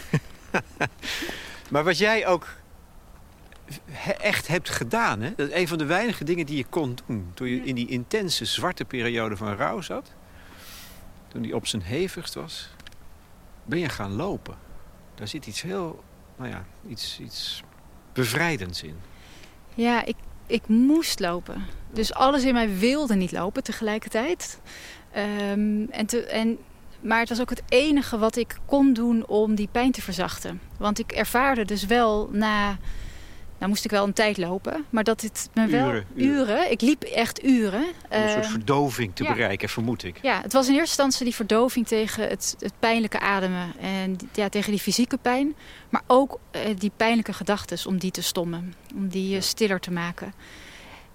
[1.71, 2.47] maar wat jij ook
[4.21, 5.21] echt hebt gedaan.
[5.21, 5.33] Hè?
[5.35, 7.31] Dat is een van de weinige dingen die je kon doen.
[7.33, 10.11] Toen je in die intense zwarte periode van rouw zat.
[11.27, 12.69] Toen die op zijn hevigst was.
[13.65, 14.57] Ben je gaan lopen.
[15.15, 16.03] Daar zit iets heel...
[16.35, 17.63] Nou ja, iets, iets
[18.13, 18.99] bevrijdends in.
[19.75, 20.15] Ja, ik,
[20.49, 21.65] ik moest lopen.
[21.93, 24.59] Dus alles in mij wilde niet lopen tegelijkertijd.
[25.11, 26.57] Ehm, en te, en,
[27.01, 30.61] maar het was ook het enige wat ik kon doen om die pijn te verzachten.
[30.77, 32.77] Want ik ervaarde dus wel na...
[33.59, 35.87] Nou moest ik wel een tijd lopen, maar dat het me wel...
[35.87, 36.71] Uren, uren.
[36.71, 37.81] Ik liep echt uren.
[37.81, 39.33] Om een soort Ehm, verdoving te ja.
[39.33, 40.19] bereiken, vermoed ik.
[40.21, 43.73] Ja, het was in eerste instantie die verdoving tegen het, het pijnlijke ademen.
[43.79, 45.55] En ja, tegen die fysieke pijn.
[45.89, 48.73] Maar ook eh, die pijnlijke gedachten, om die te stommen.
[48.95, 50.33] Om die eh, stiller te maken.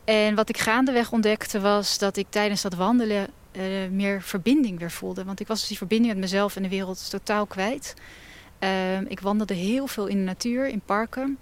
[0.04, 4.90] En wat ik gaandeweg ontdekte was dat ik tijdens dat wandelen eh, meer verbinding weer
[4.90, 5.24] voelde.
[5.24, 7.94] Want ik was dus die verbinding met mezelf en de wereld totaal kwijt.
[8.58, 11.38] Ehm, ik wandelde heel veel in de natuur, in parken.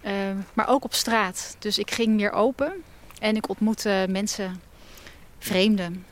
[0.00, 1.56] Ehm, maar ook op straat.
[1.58, 2.72] Dus ik ging meer open.
[3.18, 4.60] En ik ontmoette mensen,
[5.38, 6.04] vreemden.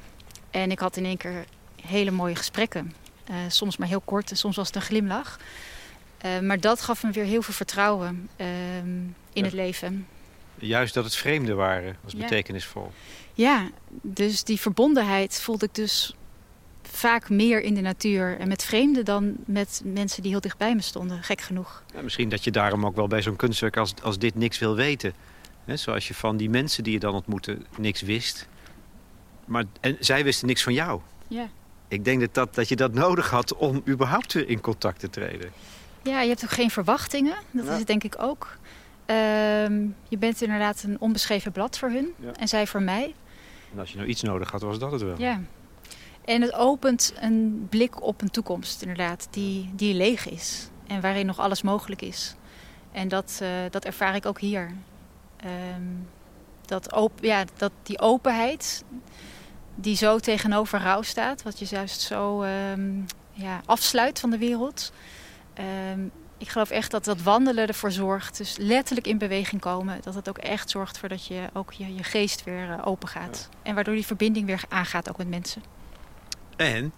[0.50, 1.44] En ik had in één keer
[1.82, 2.94] hele mooie gesprekken.
[3.24, 5.38] Eh, soms maar heel kort en soms was het een glimlach.
[6.18, 8.48] Eh, maar dat gaf me weer heel veel vertrouwen ehm,
[8.88, 9.42] in Ja.
[9.42, 10.06] het leven.
[10.54, 12.18] Juist dat het vreemden waren, was Ja.
[12.18, 12.92] betekenisvol.
[13.34, 16.14] Ja, dus die verbondenheid voelde ik dus
[16.98, 18.38] vaak meer in de natuur.
[18.38, 21.82] En met vreemden dan met mensen die heel dichtbij me stonden, gek genoeg.
[21.94, 24.74] Ja, misschien dat je daarom ook wel bij zo'n kunstwerk als, als dit niks wil
[24.74, 25.12] weten.
[25.74, 28.48] Zoals je van die mensen die je dan ontmoette niks wist.
[29.44, 31.00] Maar en zij wisten niks van jou.
[31.28, 31.48] Ja.
[31.88, 35.10] Ik denk dat, dat, dat je dat nodig had om überhaupt weer in contact te
[35.10, 35.50] treden.
[36.02, 37.34] Ja, je hebt ook geen verwachtingen.
[37.50, 37.72] Dat Ja.
[37.72, 38.56] is het denk ik ook.
[39.06, 42.08] Ehm, je bent inderdaad een onbeschreven blad voor hun.
[42.20, 42.32] Ja.
[42.32, 43.14] En zij voor mij.
[43.72, 45.14] En als je nou iets nodig had, was dat het wel.
[45.18, 45.40] Ja.
[46.28, 50.68] En het opent een blik op een toekomst, inderdaad, die, die leeg is.
[50.86, 52.34] En waarin nog alles mogelijk is.
[52.92, 54.72] En dat, eh, dat ervaar ik ook hier.
[55.36, 55.82] Ehm,
[56.66, 58.84] dat, op, ja, dat die openheid,
[59.74, 63.00] die zo tegenover rouw staat, wat je juist zo ehm,
[63.32, 64.92] ja, afsluit van de wereld.
[65.54, 66.00] Ehm,
[66.38, 70.28] ik geloof echt dat dat wandelen ervoor zorgt, dus letterlijk in beweging komen, dat het
[70.28, 73.48] ook echt zorgt voor dat je ook je, je geest weer eh, open gaat.
[73.62, 75.77] En waardoor die verbinding weer aangaat ook met mensen.
[76.58, 76.92] En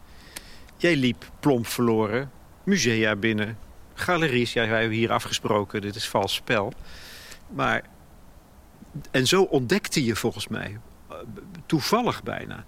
[0.77, 2.31] jij liep plomp verloren,
[2.65, 3.59] musea binnen,
[3.95, 4.53] galeries.
[4.53, 6.73] Ja, wij hebben hier afgesproken, dit is vals spel.
[7.49, 7.83] Maar,
[9.11, 11.17] en zo ontdekte je volgens mij, eh,
[11.67, 12.65] toevallig bijna,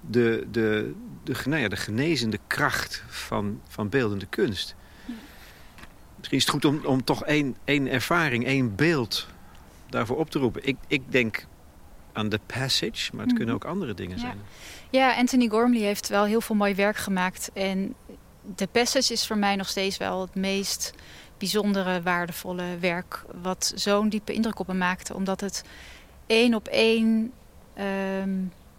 [0.00, 0.94] de, de,
[1.24, 4.74] de, nou ja, de genezende kracht van, van beeldende kunst.
[6.16, 9.26] Misschien is het goed om, om toch één, één ervaring, één beeld
[9.88, 10.66] daarvoor op te roepen.
[10.66, 11.46] Ik, ik denk
[12.12, 13.64] aan The Passage, maar het kunnen mhm.
[13.64, 14.36] ook andere dingen zijn.
[14.36, 17.50] Ja, Anthony Gormley heeft wel heel veel mooi werk gemaakt.
[17.52, 17.94] En
[18.54, 20.92] The Passage is voor mij nog steeds wel het meest
[21.38, 23.24] bijzondere, waardevolle werk...
[23.42, 25.14] wat zo'n diepe indruk op me maakte.
[25.14, 25.64] Omdat het
[26.26, 27.32] één op één
[27.74, 28.30] ehm,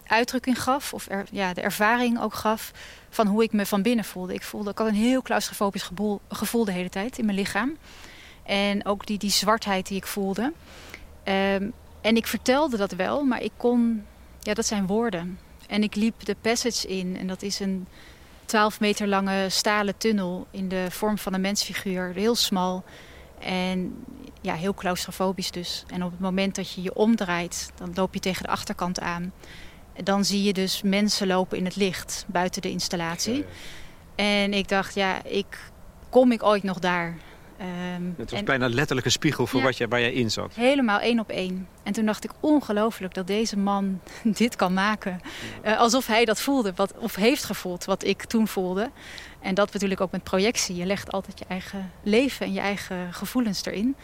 [0.06, 2.72] uitdrukking gaf, of ja, de ervaring ook gaf...
[3.10, 4.34] van hoe ik me van binnen voelde.
[4.34, 5.90] Ik, voelde, ik had een heel claustrofobisch
[6.28, 7.76] gevoel, de hele tijd in mijn lichaam.
[8.42, 10.52] En ook die, die zwartheid die ik voelde...
[11.28, 14.04] Um, en ik vertelde dat wel, maar ik kon...
[14.40, 15.38] Ja, dat zijn woorden.
[15.68, 17.16] En ik liep de passage in.
[17.16, 17.86] En dat is een
[18.44, 22.12] 12 meter lange stalen tunnel in de vorm van een mensfiguur.
[22.14, 22.84] Heel smal.
[23.38, 24.04] En
[24.40, 25.84] ja, heel claustrofobisch dus.
[25.86, 29.32] En op het moment dat je je omdraait, dan loop je tegen de achterkant aan.
[30.02, 33.44] Dan zie je dus mensen lopen in het licht buiten de installatie.
[34.14, 35.70] En ik dacht, ja, ik,
[36.08, 37.16] kom ik ooit nog daar?
[37.60, 40.54] Um, het was bijna letterlijk een spiegel voor wat je, waar jij in zat.
[40.54, 41.68] Helemaal één op één.
[41.82, 45.20] En toen dacht ik ongelooflijk dat deze man dit kan maken.
[45.64, 48.90] Uh, alsof hij dat voelde, wat, of heeft gevoeld wat ik toen voelde.
[49.40, 50.76] En dat natuurlijk ook met projectie.
[50.76, 53.96] Je legt altijd je eigen leven en je eigen gevoelens erin.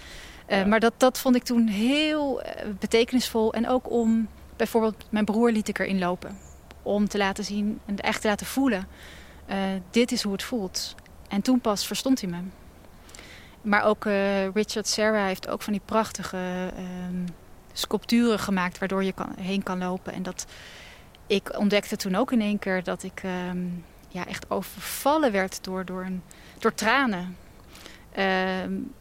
[0.49, 3.53] Uh, Maar dat, dat vond ik toen heel uh, betekenisvol.
[3.53, 6.39] En ook om, bijvoorbeeld mijn broer liet ik erin lopen.
[6.83, 8.87] Om te laten zien en echt te laten voelen.
[9.91, 10.95] dit is hoe het voelt.
[11.29, 12.39] En toen pas verstond hij me.
[13.63, 16.73] Maar ook uh, Richard Serra heeft ook van die prachtige
[17.09, 17.25] um,
[17.73, 20.13] sculpturen gemaakt waardoor je kan, heen kan lopen.
[20.13, 20.47] En dat
[21.27, 25.85] ik ontdekte toen ook in één keer dat ik um, ja, echt overvallen werd door,
[25.85, 26.23] door, een,
[26.59, 27.37] door tranen.
[28.65, 28.93] Um,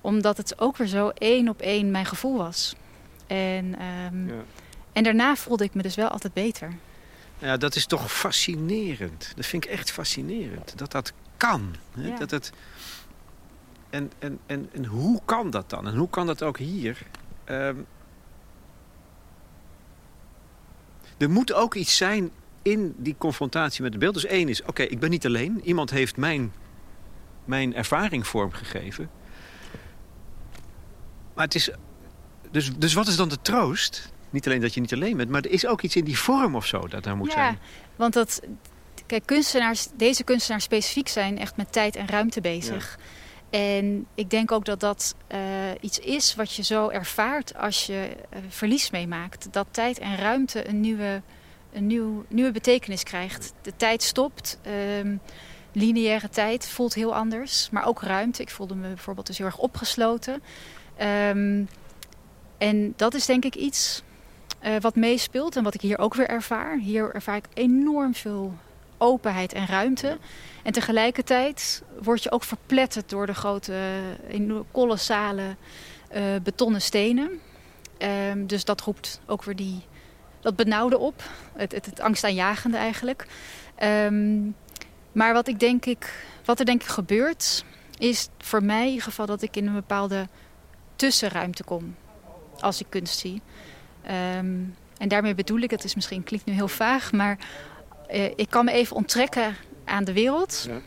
[0.00, 2.74] omdat het ook weer zo één op één mijn gevoel was.
[3.26, 3.74] En,
[4.26, 4.42] ja.
[4.92, 6.72] en daarna voelde ik me dus wel altijd beter.
[7.38, 9.32] Ja, dat is toch fascinerend.
[9.36, 10.78] Dat vind ik echt fascinerend.
[10.78, 11.74] Dat dat kan.
[11.92, 12.08] Hè?
[12.08, 12.16] Ja.
[12.16, 12.52] Dat het
[13.90, 15.86] en, en, en, en hoe kan dat dan?
[15.86, 17.06] En hoe kan dat ook hier?
[17.46, 17.86] Um,
[21.18, 22.30] er moet ook iets zijn
[22.62, 24.14] in die confrontatie met het beeld.
[24.14, 25.60] Dus één is, oké, ik ben niet alleen.
[25.64, 26.52] Iemand heeft mijn,
[27.44, 29.10] mijn ervaring vormgegeven.
[31.34, 31.70] Maar het is...
[32.50, 34.12] Dus, dus wat is dan de troost?
[34.30, 36.56] Niet alleen dat je niet alleen bent, maar er is ook iets in die vorm
[36.56, 37.52] of zo dat daar moet zijn.
[37.52, 37.58] Ja,
[37.96, 38.40] want dat...
[39.06, 42.96] Kijk, kunstenaars, deze kunstenaars specifiek zijn echt met tijd en ruimte bezig.
[42.98, 43.04] Ja.
[43.50, 45.38] En ik denk ook dat dat uh,
[45.80, 49.52] iets is wat je zo ervaart als je uh, verlies meemaakt.
[49.52, 51.22] Dat tijd en ruimte een nieuwe,
[51.72, 53.52] een nieuw, nieuwe betekenis krijgt.
[53.62, 54.58] De tijd stopt.
[55.00, 55.20] Um,
[55.72, 57.70] lineaire tijd voelt heel anders.
[57.70, 58.42] Maar ook ruimte.
[58.42, 60.42] Ik voelde me bijvoorbeeld dus heel erg opgesloten.
[61.02, 61.68] Um,
[62.58, 64.02] en dat is denk ik iets
[64.62, 66.78] uh, wat meespeelt en wat ik hier ook weer ervaar.
[66.78, 68.54] Hier ervaar ik enorm veel
[68.98, 70.18] openheid en ruimte.
[70.62, 73.74] En tegelijkertijd word je ook verpletterd door de grote,
[74.70, 75.56] kolossale
[76.14, 77.40] uh, betonnen stenen.
[78.30, 79.82] Um, dus dat roept ook weer die,
[80.40, 81.22] dat benauwde op.
[81.52, 83.26] Het, het, het angstaanjagende eigenlijk.
[83.82, 84.56] Um,
[85.12, 87.64] maar wat, ik denk ik, wat er denk ik gebeurt...
[87.98, 90.28] is voor mij in ieder geval dat ik in een bepaalde
[90.96, 91.96] tussenruimte kom.
[92.60, 93.42] Als ik kunst zie.
[94.36, 97.12] Um, en daarmee bedoel ik, het is misschien klinkt nu heel vaag...
[97.12, 97.38] maar
[98.12, 100.64] uh, ik kan me even onttrekken aan de wereld.
[100.68, 100.80] Ja.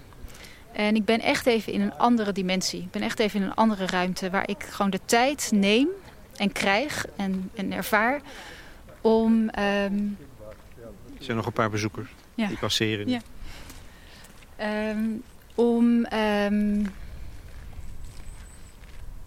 [0.71, 2.81] En ik ben echt even in een andere dimensie.
[2.81, 5.87] Ik ben echt even in een andere ruimte waar ik gewoon de tijd neem
[6.35, 8.21] en krijg en, en ervaar
[9.01, 9.33] om...
[9.59, 10.17] Um...
[11.17, 12.47] Er zijn nog een paar bezoekers ja.
[12.47, 13.09] die passeren.
[13.09, 13.19] Ja.
[14.89, 15.23] Um,
[15.55, 16.93] om, um,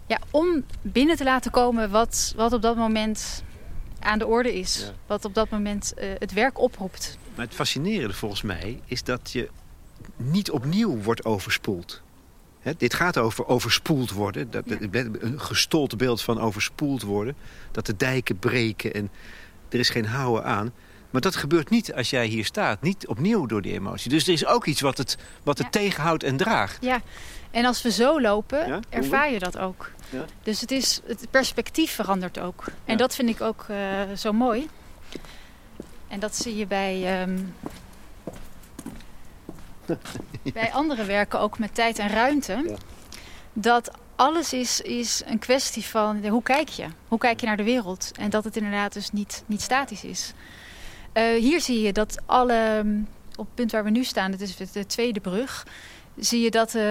[0.07, 3.43] ja, om binnen te laten komen wat, wat op dat moment
[3.99, 4.79] aan de orde is.
[4.79, 4.93] Ja.
[5.07, 7.17] Wat op dat moment uh, het werk oproept.
[7.35, 9.49] Maar het fascinerende volgens mij is dat je
[10.15, 12.01] niet opnieuw wordt overspoeld.
[12.59, 14.51] He, dit gaat over overspoeld worden.
[14.51, 14.77] Dat, ja.
[15.19, 17.35] Een gestold beeld van overspoeld worden.
[17.71, 19.09] Dat de dijken breken en
[19.69, 20.73] er is geen houden aan.
[21.09, 22.81] Maar dat gebeurt niet als jij hier staat.
[22.81, 24.09] Niet opnieuw door die emotie.
[24.09, 25.79] Dus er is ook iets wat het, wat het ja.
[25.79, 26.77] tegenhoudt en draagt.
[26.81, 27.01] Ja,
[27.51, 28.79] en als we zo lopen, ja?
[28.89, 29.91] ervaar je dat ook.
[30.09, 30.25] Ja.
[30.43, 32.63] Dus het, is, het perspectief verandert ook.
[32.85, 33.77] En dat vind ik ook uh,
[34.17, 34.69] zo mooi.
[36.07, 37.55] En dat zie je bij, um,
[40.53, 42.63] bij andere werken ook met tijd en ruimte.
[42.67, 42.75] Ja.
[43.53, 46.85] Dat alles is, is een kwestie van hoe kijk je?
[47.07, 48.11] Hoe kijk je naar de wereld?
[48.19, 50.33] En dat het inderdaad dus niet, niet statisch is.
[51.13, 52.85] Uh, hier zie je dat alle,
[53.35, 55.67] op het punt waar we nu staan, dat is de tweede brug,
[56.17, 56.81] zie je dat uh,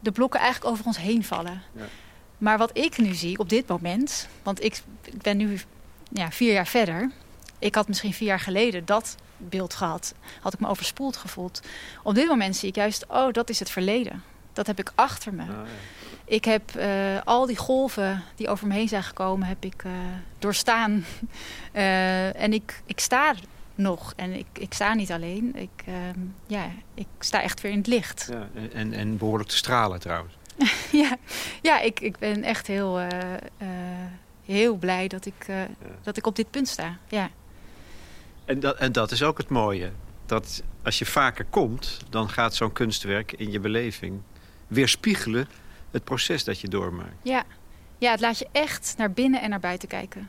[0.00, 1.62] de blokken eigenlijk over ons heen vallen.
[1.72, 1.84] Ja.
[2.38, 5.60] Maar wat ik nu zie op dit moment, want ik, ik ben nu
[6.12, 7.10] ja, vier jaar verder.
[7.60, 10.14] Ik had misschien vier jaar geleden dat beeld gehad.
[10.40, 11.60] Had ik me overspoeld gevoeld.
[12.02, 14.22] Op dit moment zie ik juist, oh, dat is het verleden.
[14.52, 15.42] Dat heb ik achter me.
[15.42, 15.64] Ah, ja.
[16.24, 16.84] Ik heb uh,
[17.24, 19.92] al die golven die over me heen zijn gekomen, heb ik uh,
[20.38, 21.04] doorstaan.
[21.72, 23.34] Uh, en ik, ik sta
[23.74, 24.12] nog.
[24.16, 25.56] En ik, ik sta niet alleen.
[25.56, 25.84] Ik,
[26.46, 28.28] ja, ik sta echt weer in het licht.
[28.30, 30.34] Ja, en, en behoorlijk te stralen trouwens.
[31.02, 31.16] ja,
[31.62, 33.00] ja ik, ik ben echt heel,
[34.44, 35.66] heel blij dat ik, ja.
[36.02, 36.96] dat ik op dit punt sta.
[37.08, 37.30] Ja.
[38.44, 39.90] En, dat, en dat is ook het mooie.
[40.26, 44.20] Dat als je vaker komt, dan gaat zo'n kunstwerk in je beleving
[44.66, 45.48] weerspiegelen
[45.90, 47.14] het proces dat je doormaakt.
[47.22, 47.44] Ja.
[47.98, 50.28] ja, het laat je echt naar binnen en naar buiten kijken.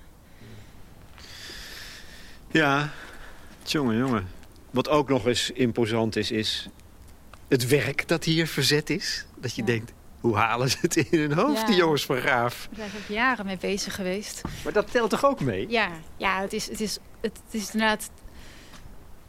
[2.52, 2.90] Ja,
[3.64, 4.28] jongen, jongen.
[4.72, 6.70] Wat ook nog eens imposant is, is
[7.48, 9.26] het werk dat hier verzet is.
[9.36, 12.70] Dat je denkt, hoe halen ze het in hun hoofd, die jongens van Graaf?
[12.72, 14.42] Daar zijn er jaren mee bezig geweest.
[14.64, 15.70] Maar dat telt toch ook mee?
[15.70, 18.10] Ja, ja het, is, het, is, het is inderdaad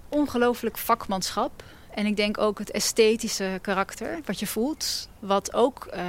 [0.09, 1.63] ongelooflijk vakmanschap.
[1.91, 6.03] En ik denk ook het esthetische karakter, wat je voelt, wat ook uh,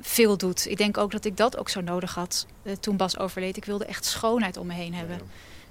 [0.00, 0.66] veel doet.
[0.68, 3.56] Ik denk ook dat ik dat ook zo nodig had uh, toen Bas overleed.
[3.56, 5.20] Ik wilde echt schoonheid om me heen hebben.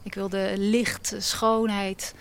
[0.03, 2.15] Ik wilde licht, schoonheid,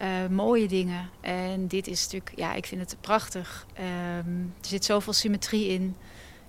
[0.00, 1.10] uh, mooie dingen.
[1.20, 3.66] En dit is natuurlijk, ja, ik vind het prachtig.
[3.78, 5.96] Um, er zit zoveel symmetrie in,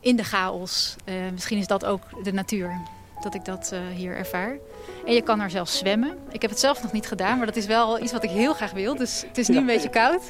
[0.02, 0.96] in de chaos.
[1.32, 2.82] misschien is dat ook de natuur
[3.24, 4.58] dat ik dat uh, hier ervaar.
[5.06, 6.18] En je kan er zelfs zwemmen.
[6.32, 8.54] Ik heb het zelf nog niet gedaan, maar dat is wel iets wat ik heel
[8.54, 8.96] graag wil.
[8.96, 10.22] Dus het is nu een beetje koud.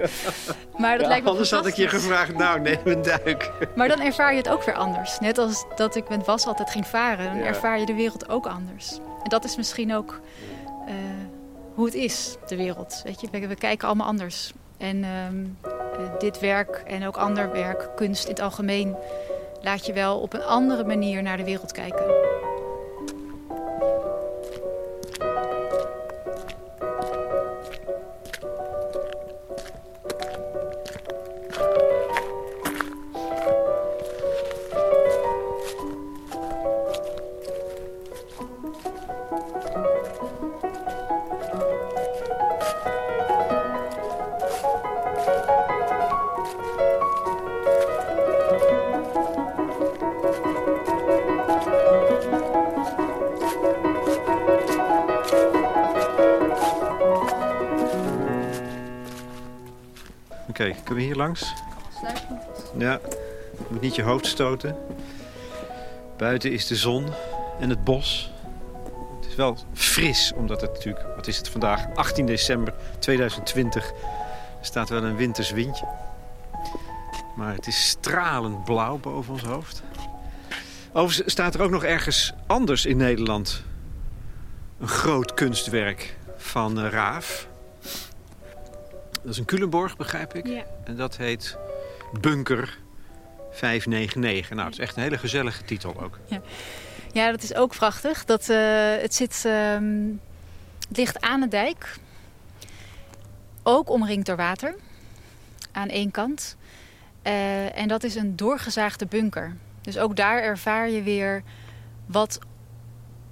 [0.77, 3.51] Maar dat ja, lijkt me Anders had ik je gevraagd, nou neem een duik.
[3.75, 5.19] Maar dan ervaar je het ook weer anders.
[5.19, 8.47] Net als dat ik met Was altijd ging varen, dan ervaar je de wereld ook
[8.47, 8.97] anders.
[9.23, 10.19] En dat is misschien ook
[10.87, 10.93] uh,
[11.73, 13.01] hoe het is, de wereld.
[13.03, 14.53] Weet je, we, we kijken allemaal anders.
[14.77, 15.71] En um, uh,
[16.19, 18.95] dit werk en ook ander werk, kunst in het algemeen,
[19.61, 22.05] laat je wel op een andere manier naar de wereld kijken.
[60.71, 61.53] Kunnen we hier langs?
[62.77, 62.99] Ja,
[63.57, 64.77] je moet niet je hoofd stoten.
[66.17, 67.05] Buiten is de zon
[67.59, 68.31] en het bos.
[69.19, 71.05] Het is wel fris, omdat het natuurlijk...
[71.15, 71.95] Wat is het vandaag?
[71.95, 73.89] 18 december 2020.
[73.89, 73.95] Er
[74.61, 75.85] staat wel een winters windje.
[77.35, 79.83] Maar het is stralend blauw boven ons hoofd.
[80.93, 83.63] Overigens staat er ook nog ergens anders in Nederland...
[84.79, 87.47] een groot kunstwerk van eh, Raaf.
[89.23, 90.47] Dat is een Culemborg, begrijp ik.
[90.47, 90.63] Ja.
[90.83, 91.57] En dat heet
[92.21, 92.77] Bunker
[93.51, 94.49] 599.
[94.49, 96.19] Nou, het is echt een hele gezellige titel ook.
[96.25, 96.41] Ja,
[97.11, 98.25] ja dat is ook prachtig.
[98.25, 98.57] Dat, uh,
[98.95, 99.53] het, zit, uh,
[100.87, 101.95] het ligt aan de dijk.
[103.63, 104.75] Ook omringd door water.
[105.71, 106.57] Aan één kant.
[107.23, 109.55] Uh, en dat is een doorgezaagde bunker.
[109.81, 111.43] Dus ook daar ervaar je weer
[112.05, 112.39] wat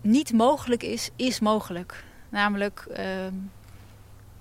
[0.02, 2.04] niet mogelijk is, is mogelijk.
[2.30, 3.34] Namelijk ehm,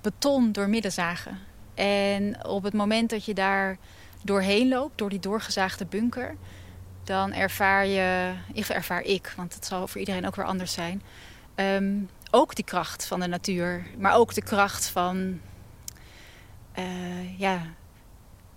[0.01, 1.38] beton doormidden zagen.
[1.74, 3.78] En op het moment dat je daar
[4.22, 6.36] doorheen loopt, door die doorgezaagde bunker,
[7.05, 8.34] dan ervaar je,
[8.68, 11.03] ervaar ik, want het zal voor iedereen ook weer anders zijn,
[11.55, 15.40] um, ook die kracht van de natuur, maar ook de kracht van
[16.78, 17.62] uh, ja,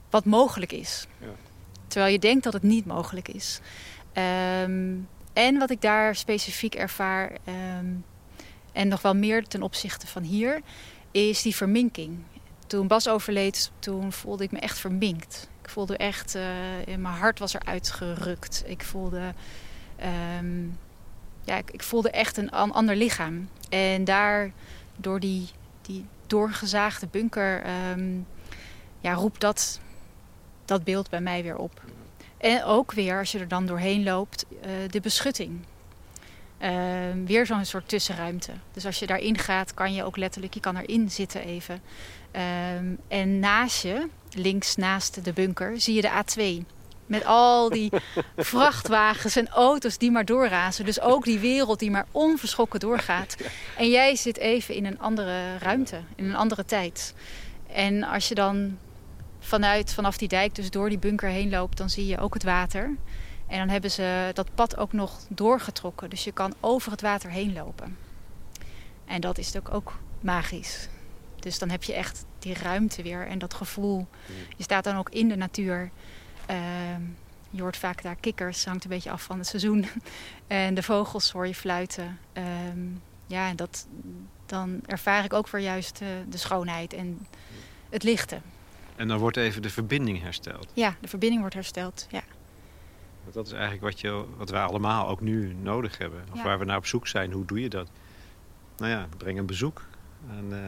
[0.09, 1.07] wat mogelijk is.
[1.17, 1.27] Ja.
[1.87, 3.59] Terwijl je denkt dat het niet mogelijk is.
[4.13, 7.31] Um, en wat ik daar specifiek ervaar,
[7.77, 8.05] um,
[8.71, 10.61] en nog wel meer ten opzichte van hier,
[11.13, 12.17] is die verminking.
[12.67, 15.49] Toen Bas overleed, toen voelde ik me echt verminkt.
[15.61, 16.41] Ik voelde echt, uh,
[16.85, 18.63] mijn hart was eruit gerukt.
[18.65, 19.33] Ik voelde,
[20.39, 20.77] um,
[21.43, 23.49] ja, ik, voelde echt een ander lichaam.
[23.69, 24.51] En daar,
[24.95, 25.49] door die,
[25.81, 28.27] die doorgezaagde bunker, um,
[28.99, 29.79] ja, roept dat,
[30.65, 31.81] dat beeld bij mij weer op.
[32.37, 35.59] En ook weer, als je er dan doorheen loopt, uh, de beschutting.
[36.63, 36.69] Uh,
[37.25, 38.51] weer zo'n soort tussenruimte.
[38.73, 41.81] Dus als je daarin gaat, kan je ook letterlijk, je kan erin zitten even.
[42.35, 42.41] Uh,
[43.07, 46.23] en naast je, links naast de bunker, zie je de
[46.63, 46.65] A2.
[47.05, 47.91] Met al die
[48.37, 50.85] vrachtwagens en auto's die maar doorrazen.
[50.85, 53.35] Dus ook die wereld die maar onverschrokken doorgaat.
[53.77, 57.13] En jij zit even in een andere ruimte, in een andere tijd.
[57.73, 58.77] En als je dan
[59.39, 62.43] vanuit, vanaf die dijk dus door die bunker heen loopt, dan zie je ook het
[62.43, 62.95] water.
[63.53, 66.09] En dan hebben ze dat pad ook nog doorgetrokken.
[66.09, 67.97] Dus je kan over het water heen lopen.
[69.05, 70.89] En dat is natuurlijk ook magisch.
[71.39, 74.07] Dus dan heb je echt die ruimte weer en dat gevoel.
[74.57, 75.91] Je staat dan ook in de natuur.
[76.45, 77.01] Ehm,
[77.49, 79.85] je hoort vaak daar kikkers, hangt een beetje af van het seizoen.
[80.47, 82.19] en de vogels hoor je fluiten.
[82.33, 82.87] Ehm,
[83.27, 83.87] ja, en dat,
[84.45, 87.27] dan ervaar ik ook weer juist uh, de schoonheid en
[87.89, 88.41] het lichte.
[88.95, 90.71] En dan wordt even de verbinding hersteld.
[90.73, 92.23] Ja, de verbinding wordt hersteld, ja.
[93.23, 96.23] Want dat is eigenlijk wat, je, wat wij allemaal ook nu nodig hebben.
[96.33, 97.31] Of waar we naar op zoek zijn.
[97.31, 97.89] Hoe doe je dat?
[98.77, 99.81] Nou ja, breng een bezoek
[100.29, 100.59] aan uh,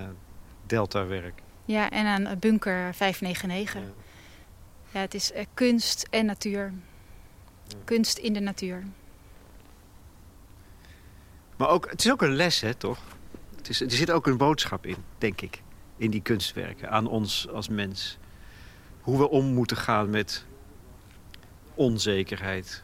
[0.66, 1.42] Delta-werk.
[1.66, 3.82] Ja, en aan Bunker 599.
[3.82, 3.88] Ja,
[4.92, 6.74] ja het is uh, kunst en natuur.
[7.68, 7.78] Ja.
[7.84, 8.84] Kunst in de natuur.
[11.56, 13.00] Maar ook, het is ook een les, hè, toch?
[13.56, 15.62] Het is, er zit ook een boodschap in, denk ik.
[15.98, 18.18] In die kunstwerken, aan ons als mens.
[19.02, 20.46] Hoe we om moeten gaan met
[21.76, 22.84] onzekerheid.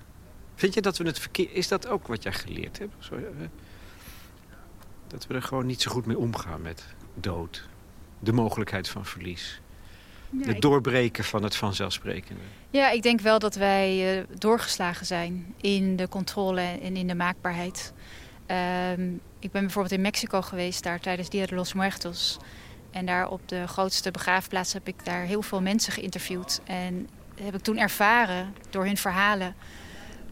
[0.56, 1.48] Vind je dat we het verkeer...
[1.52, 3.10] Is dat ook wat jij geleerd hebt?
[5.08, 7.68] Dat we er gewoon niet zo goed mee omgaan met dood.
[8.20, 9.62] De mogelijkheid van verlies.
[10.30, 12.42] Ja, het doorbreken van het vanzelfsprekende.
[12.70, 17.16] Ja, ik denk wel dat wij uh, doorgeslagen zijn in de controle en in de
[17.16, 17.94] maakbaarheid.
[18.98, 22.38] Um, ik ben bijvoorbeeld in Mexico geweest daar tijdens Dia de los Muertos.
[22.92, 26.62] En daar op de grootste begraafplaats heb ik daar heel veel mensen geïnterviewd.
[26.66, 27.10] En
[27.44, 29.56] heb ik toen ervaren door hun verhalen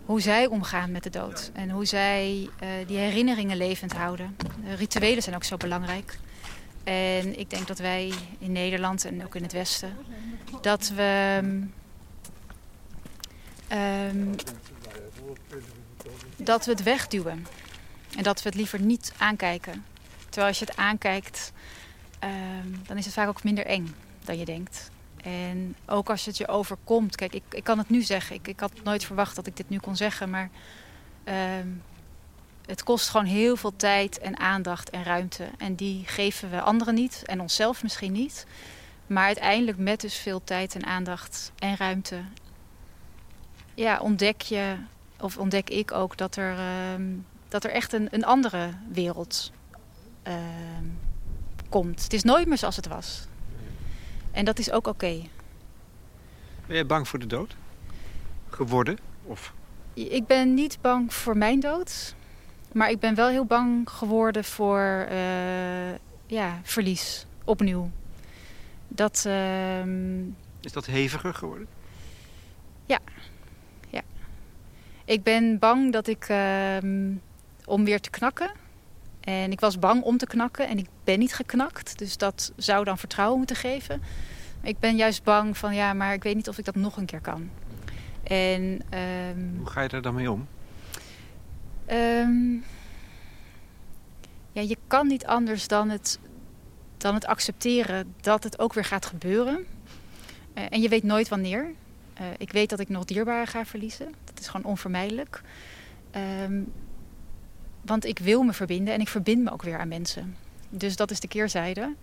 [0.05, 1.51] hoe zij omgaan met de dood.
[1.53, 4.35] En hoe zij uh, die herinneringen levend houden.
[4.63, 6.19] De rituelen zijn ook zo belangrijk.
[6.83, 9.97] En ik denk dat wij in Nederland en ook in het Westen...
[10.61, 11.39] dat we...
[13.71, 14.35] Um,
[16.35, 17.47] dat we het wegduwen.
[18.17, 19.85] En dat we het liever niet aankijken.
[20.23, 21.53] Terwijl als je het aankijkt,
[22.23, 24.91] um, dan is het vaak ook minder eng dan je denkt.
[25.23, 27.15] En ook als het je overkomt.
[27.15, 28.35] Kijk, ik, ik kan het nu zeggen.
[28.35, 30.29] Ik, ik had nooit verwacht dat ik dit nu kon zeggen.
[30.29, 30.49] Maar
[31.25, 31.33] uh,
[32.65, 35.49] het kost gewoon heel veel tijd en aandacht en ruimte.
[35.57, 37.23] En die geven we anderen niet.
[37.25, 38.45] En onszelf misschien niet.
[39.07, 42.21] Maar uiteindelijk met dus veel tijd en aandacht en ruimte...
[43.73, 44.75] Ja, ontdek je,
[45.19, 47.05] of ontdek ik ook, dat er, uh,
[47.47, 49.51] dat er echt een, een andere wereld
[50.27, 50.33] uh,
[51.69, 52.03] komt.
[52.03, 53.27] Het is nooit meer zoals het was.
[54.31, 55.05] En dat is ook oké.
[55.05, 55.29] Okay.
[56.67, 57.55] Ben je bang voor de dood?
[58.49, 58.97] Geworden?
[59.23, 59.53] Of?
[59.93, 62.15] Ik ben niet bang voor mijn dood.
[62.71, 65.91] Maar ik ben wel heel bang geworden voor uh,
[66.25, 67.25] ja, verlies.
[67.43, 67.89] Opnieuw.
[68.87, 69.85] Dat, uh...
[70.59, 71.67] Is dat heviger geworden?
[72.85, 72.99] Ja.
[73.89, 74.01] ja.
[75.05, 76.29] Ik ben bang dat ik...
[76.29, 76.77] Uh,
[77.65, 78.51] om weer te knakken
[79.29, 81.97] en ik was bang om te knakken en ik ben niet geknakt.
[81.97, 84.01] Dus dat zou dan vertrouwen moeten geven.
[84.61, 87.05] Ik ben juist bang van ja, maar ik weet niet of ik dat nog een
[87.05, 87.49] keer kan.
[88.23, 90.47] En, um, Hoe ga je daar dan mee om?
[91.91, 92.63] Um,
[94.51, 96.19] ja, je kan niet anders dan het,
[96.97, 99.65] dan het accepteren dat het ook weer gaat gebeuren.
[100.57, 101.63] Uh, en je weet nooit wanneer.
[102.21, 104.13] Uh, ik weet dat ik nog dierbaren ga verliezen.
[104.23, 105.41] Dat is gewoon onvermijdelijk.
[106.43, 106.71] Um,
[107.89, 110.35] want ik wil me verbinden en ik verbind me ook weer aan mensen.
[110.69, 111.95] Dus dat is de keerzijde.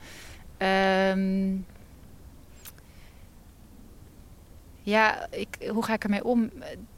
[0.59, 1.67] Um,
[4.83, 6.51] ja, ik, hoe ga ik ermee om?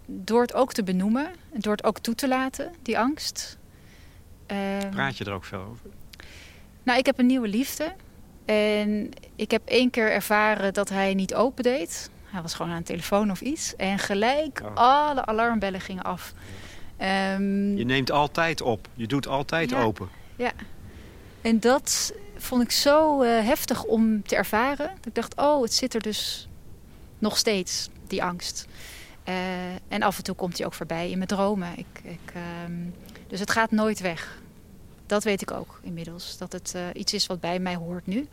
[0.07, 3.59] Door het ook te benoemen, door het ook toe te laten, die angst.
[4.47, 5.91] Um, Praat je er ook veel over?
[6.83, 7.95] Nou, ik heb een nieuwe liefde.
[8.45, 12.11] En ik heb één keer ervaren dat hij niet open deed.
[12.25, 13.77] Hij was gewoon aan de telefoon of iets.
[13.77, 14.75] En gelijk oh.
[14.75, 16.35] alle alarmbellen gingen af.
[17.01, 18.89] Um, je neemt altijd op.
[18.95, 20.09] Je doet altijd ja, open.
[20.37, 20.53] Ja.
[21.41, 24.87] En dat vond ik zo uh, heftig om te ervaren.
[24.87, 26.49] Dat ik dacht, oh, het zit er dus
[27.19, 28.67] nog steeds, die angst.
[29.29, 29.35] Uh,
[29.89, 31.79] en af en toe komt hij ook voorbij in mijn dromen.
[31.79, 32.33] Ik, ik,
[32.67, 32.95] um,
[33.27, 34.39] dus het gaat nooit weg.
[35.07, 36.39] Dat weet ik ook inmiddels.
[36.39, 38.29] Dat het uh, iets is wat bij mij hoort nu.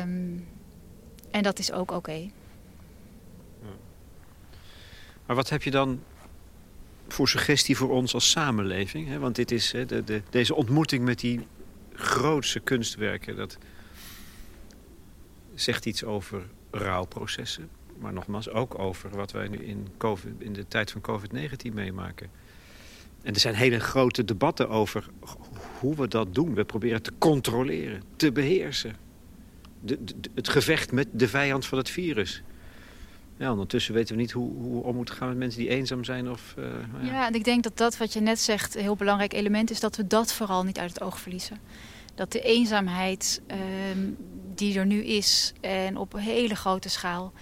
[0.00, 0.48] Um,
[1.30, 1.94] en dat is ook oké.
[1.94, 2.32] Okay.
[5.26, 6.02] Maar wat heb je dan
[7.12, 9.08] voor suggestie voor ons als samenleving?
[9.08, 9.18] Hè?
[9.18, 11.46] Want dit is hè, de, de, deze ontmoeting met die
[11.94, 13.36] grootste kunstwerken.
[13.36, 13.58] Dat
[15.54, 17.68] zegt iets over rouwprocessen.
[17.98, 22.30] Maar nogmaals ook over wat wij nu in, COVID, in de tijd van COVID-19 meemaken.
[23.22, 25.08] En er zijn hele grote debatten over
[25.78, 26.54] hoe we dat doen.
[26.54, 28.96] We proberen te controleren, te beheersen.
[29.80, 29.98] De,
[30.34, 32.42] het gevecht met de vijand van het virus.
[33.36, 36.30] Ja, ondertussen weten we niet hoe, hoe om moeten gaan met mensen die eenzaam zijn.
[36.30, 36.64] Of, uh,
[37.02, 37.12] ja.
[37.12, 39.80] ja, en ik denk dat dat wat je net zegt een heel belangrijk element is,
[39.80, 41.58] dat we dat vooral niet uit het oog verliezen.
[42.14, 43.56] Dat de eenzaamheid uh,
[44.54, 47.32] die er nu is en op een hele grote schaal,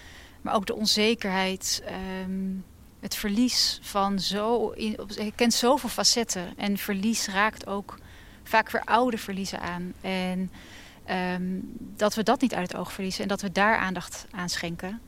[0.41, 1.83] maar ook de onzekerheid,
[2.25, 2.65] um,
[3.01, 4.75] het verlies van zo.
[4.77, 7.99] Je kent zoveel facetten en verlies raakt ook
[8.43, 9.93] vaak weer oude verliezen aan.
[10.01, 10.51] En
[11.35, 14.49] um, dat we dat niet uit het oog verliezen en dat we daar aandacht aan
[14.49, 15.01] schenken.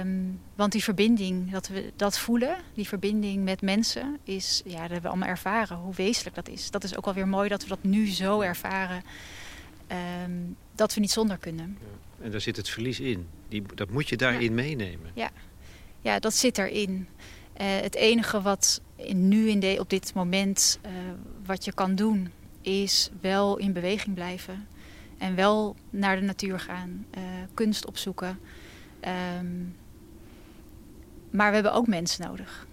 [0.00, 4.80] Um, want die verbinding, dat we dat voelen, die verbinding met mensen, is, ja, dat
[4.80, 6.70] hebben we allemaal ervaren, hoe wezenlijk dat is.
[6.70, 9.02] Dat is ook wel weer mooi dat we dat nu zo ervaren,
[10.24, 11.78] um, dat we niet zonder kunnen.
[11.80, 12.24] Ja.
[12.24, 13.28] En daar zit het verlies in.
[13.48, 14.50] Die, dat moet je daarin ja.
[14.50, 15.10] meenemen.
[15.14, 15.30] Ja.
[16.00, 17.08] ja, dat zit erin.
[17.60, 20.90] Uh, het enige wat in, nu in de, op dit moment uh,
[21.46, 24.66] wat je kan doen, is wel in beweging blijven.
[25.18, 27.22] En wel naar de natuur gaan, uh,
[27.54, 28.38] kunst opzoeken.
[29.06, 29.76] Um,
[31.30, 32.66] maar we hebben ook mensen nodig.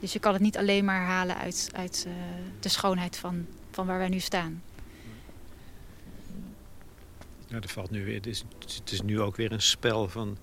[0.00, 2.12] Dus je kan het niet alleen maar halen uit, uit uh,
[2.60, 4.62] de schoonheid van, van waar wij nu staan.
[7.46, 10.38] Ja, er valt nu weer, het, is, het is nu ook weer een spel van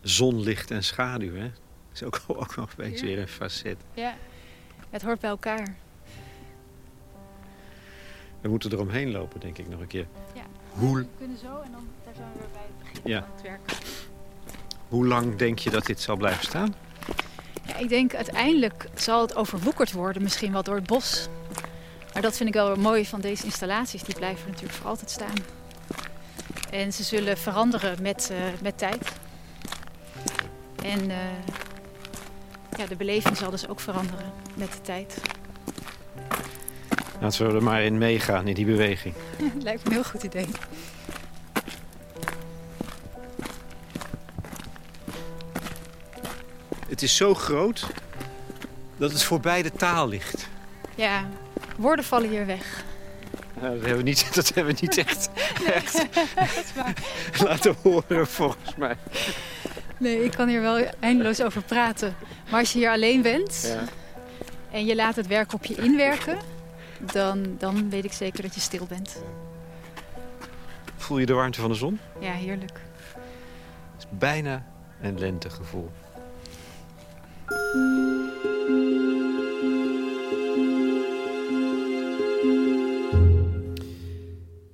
[0.00, 1.34] zonlicht en schaduw.
[1.34, 1.50] Hè?
[1.50, 3.12] Dat is ook, ook nog een beetje ja.
[3.12, 3.76] weer een facet.
[3.94, 4.14] Ja,
[4.90, 5.76] het hoort bij elkaar.
[8.40, 10.06] We moeten eromheen lopen, denk ik, nog een keer.
[10.34, 10.98] Ja, Hoe...
[10.98, 13.20] we kunnen zo en dan daar zijn we weer bij het begin ja.
[13.20, 13.60] van het werk.
[14.92, 16.74] Hoe lang denk je dat dit zal blijven staan?
[17.66, 21.28] Ja, ik denk uiteindelijk zal het overwoekerd worden, misschien wel door het bos.
[22.12, 24.02] Maar dat vind ik wel mooi van deze installaties.
[24.02, 25.34] Die blijven natuurlijk voor altijd staan.
[26.70, 29.12] En ze zullen veranderen met, uh, met tijd.
[30.82, 31.16] En uh,
[32.76, 35.20] ja, de beleving zal dus ook veranderen met de tijd.
[37.20, 39.14] Laten we er maar in meegaan, in die beweging.
[39.62, 40.46] Lijkt me een heel goed idee.
[47.02, 47.86] Het is zo groot
[48.96, 50.48] dat het voorbij de taal ligt.
[50.94, 51.28] Ja,
[51.76, 52.84] woorden vallen hier weg.
[53.60, 55.28] Ja, dat, hebben we niet, dat hebben we niet echt,
[55.64, 56.72] nee, echt
[57.48, 58.96] laten horen, volgens mij.
[59.98, 62.16] Nee, ik kan hier wel eindeloos over praten.
[62.50, 63.84] Maar als je hier alleen bent Ja.
[64.70, 66.38] en je laat het werk op je inwerken,
[67.00, 69.22] dan, dan weet ik zeker dat je stil bent.
[70.96, 72.00] Voel je de warmte van de zon?
[72.20, 72.80] Ja, heerlijk.
[73.96, 74.64] Het is bijna
[75.00, 75.90] een lentegevoel.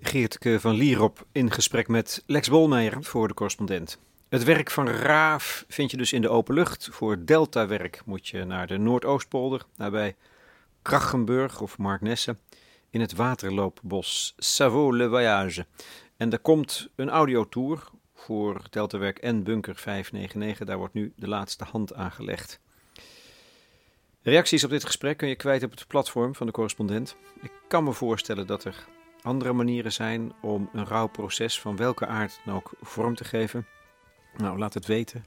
[0.00, 3.98] Geertke van Lierop in gesprek met Lex Bolmeijer voor de correspondent.
[4.28, 6.88] Het werk van Raaf vind je dus in de open lucht.
[6.92, 10.16] Voor deltawerk moet je naar de Noordoostpolder, nabij
[10.82, 12.36] Krachenburg of Marknesse,
[12.90, 15.66] in het waterloopbos Savo-le-Voyage.
[16.16, 20.66] En er komt een audiotour voor deltawerk en bunker 599.
[20.66, 22.60] Daar wordt nu de laatste hand aangelegd.
[24.22, 27.16] Reacties op dit gesprek kun je kwijt op het platform van de correspondent.
[27.42, 28.86] Ik kan me voorstellen dat er
[29.22, 33.66] andere manieren zijn om een rouwproces van welke aard dan ook vorm te geven.
[34.36, 35.24] Nou, laat het weten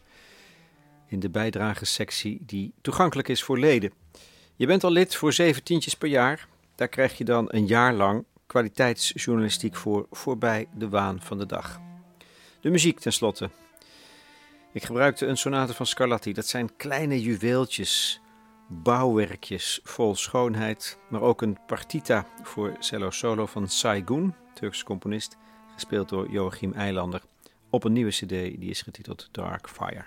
[1.07, 3.93] in de bijdragessectie die toegankelijk is voor leden.
[4.55, 6.47] Je bent al lid voor zeven tientjes per jaar.
[6.75, 11.79] Daar krijg je dan een jaar lang kwaliteitsjournalistiek voor voorbij de waan van de dag.
[12.61, 13.49] De muziek tenslotte.
[14.73, 16.33] Ik gebruikte een sonate van Scarlatti.
[16.33, 18.21] Dat zijn kleine juweeltjes,
[18.71, 25.37] bouwwerkjes vol schoonheid, maar ook een partita voor cello solo van Saigun, Turkse componist,
[25.73, 27.21] gespeeld door Joachim Eilander,
[27.69, 30.05] op een nieuwe CD die is getiteld Dark Fire.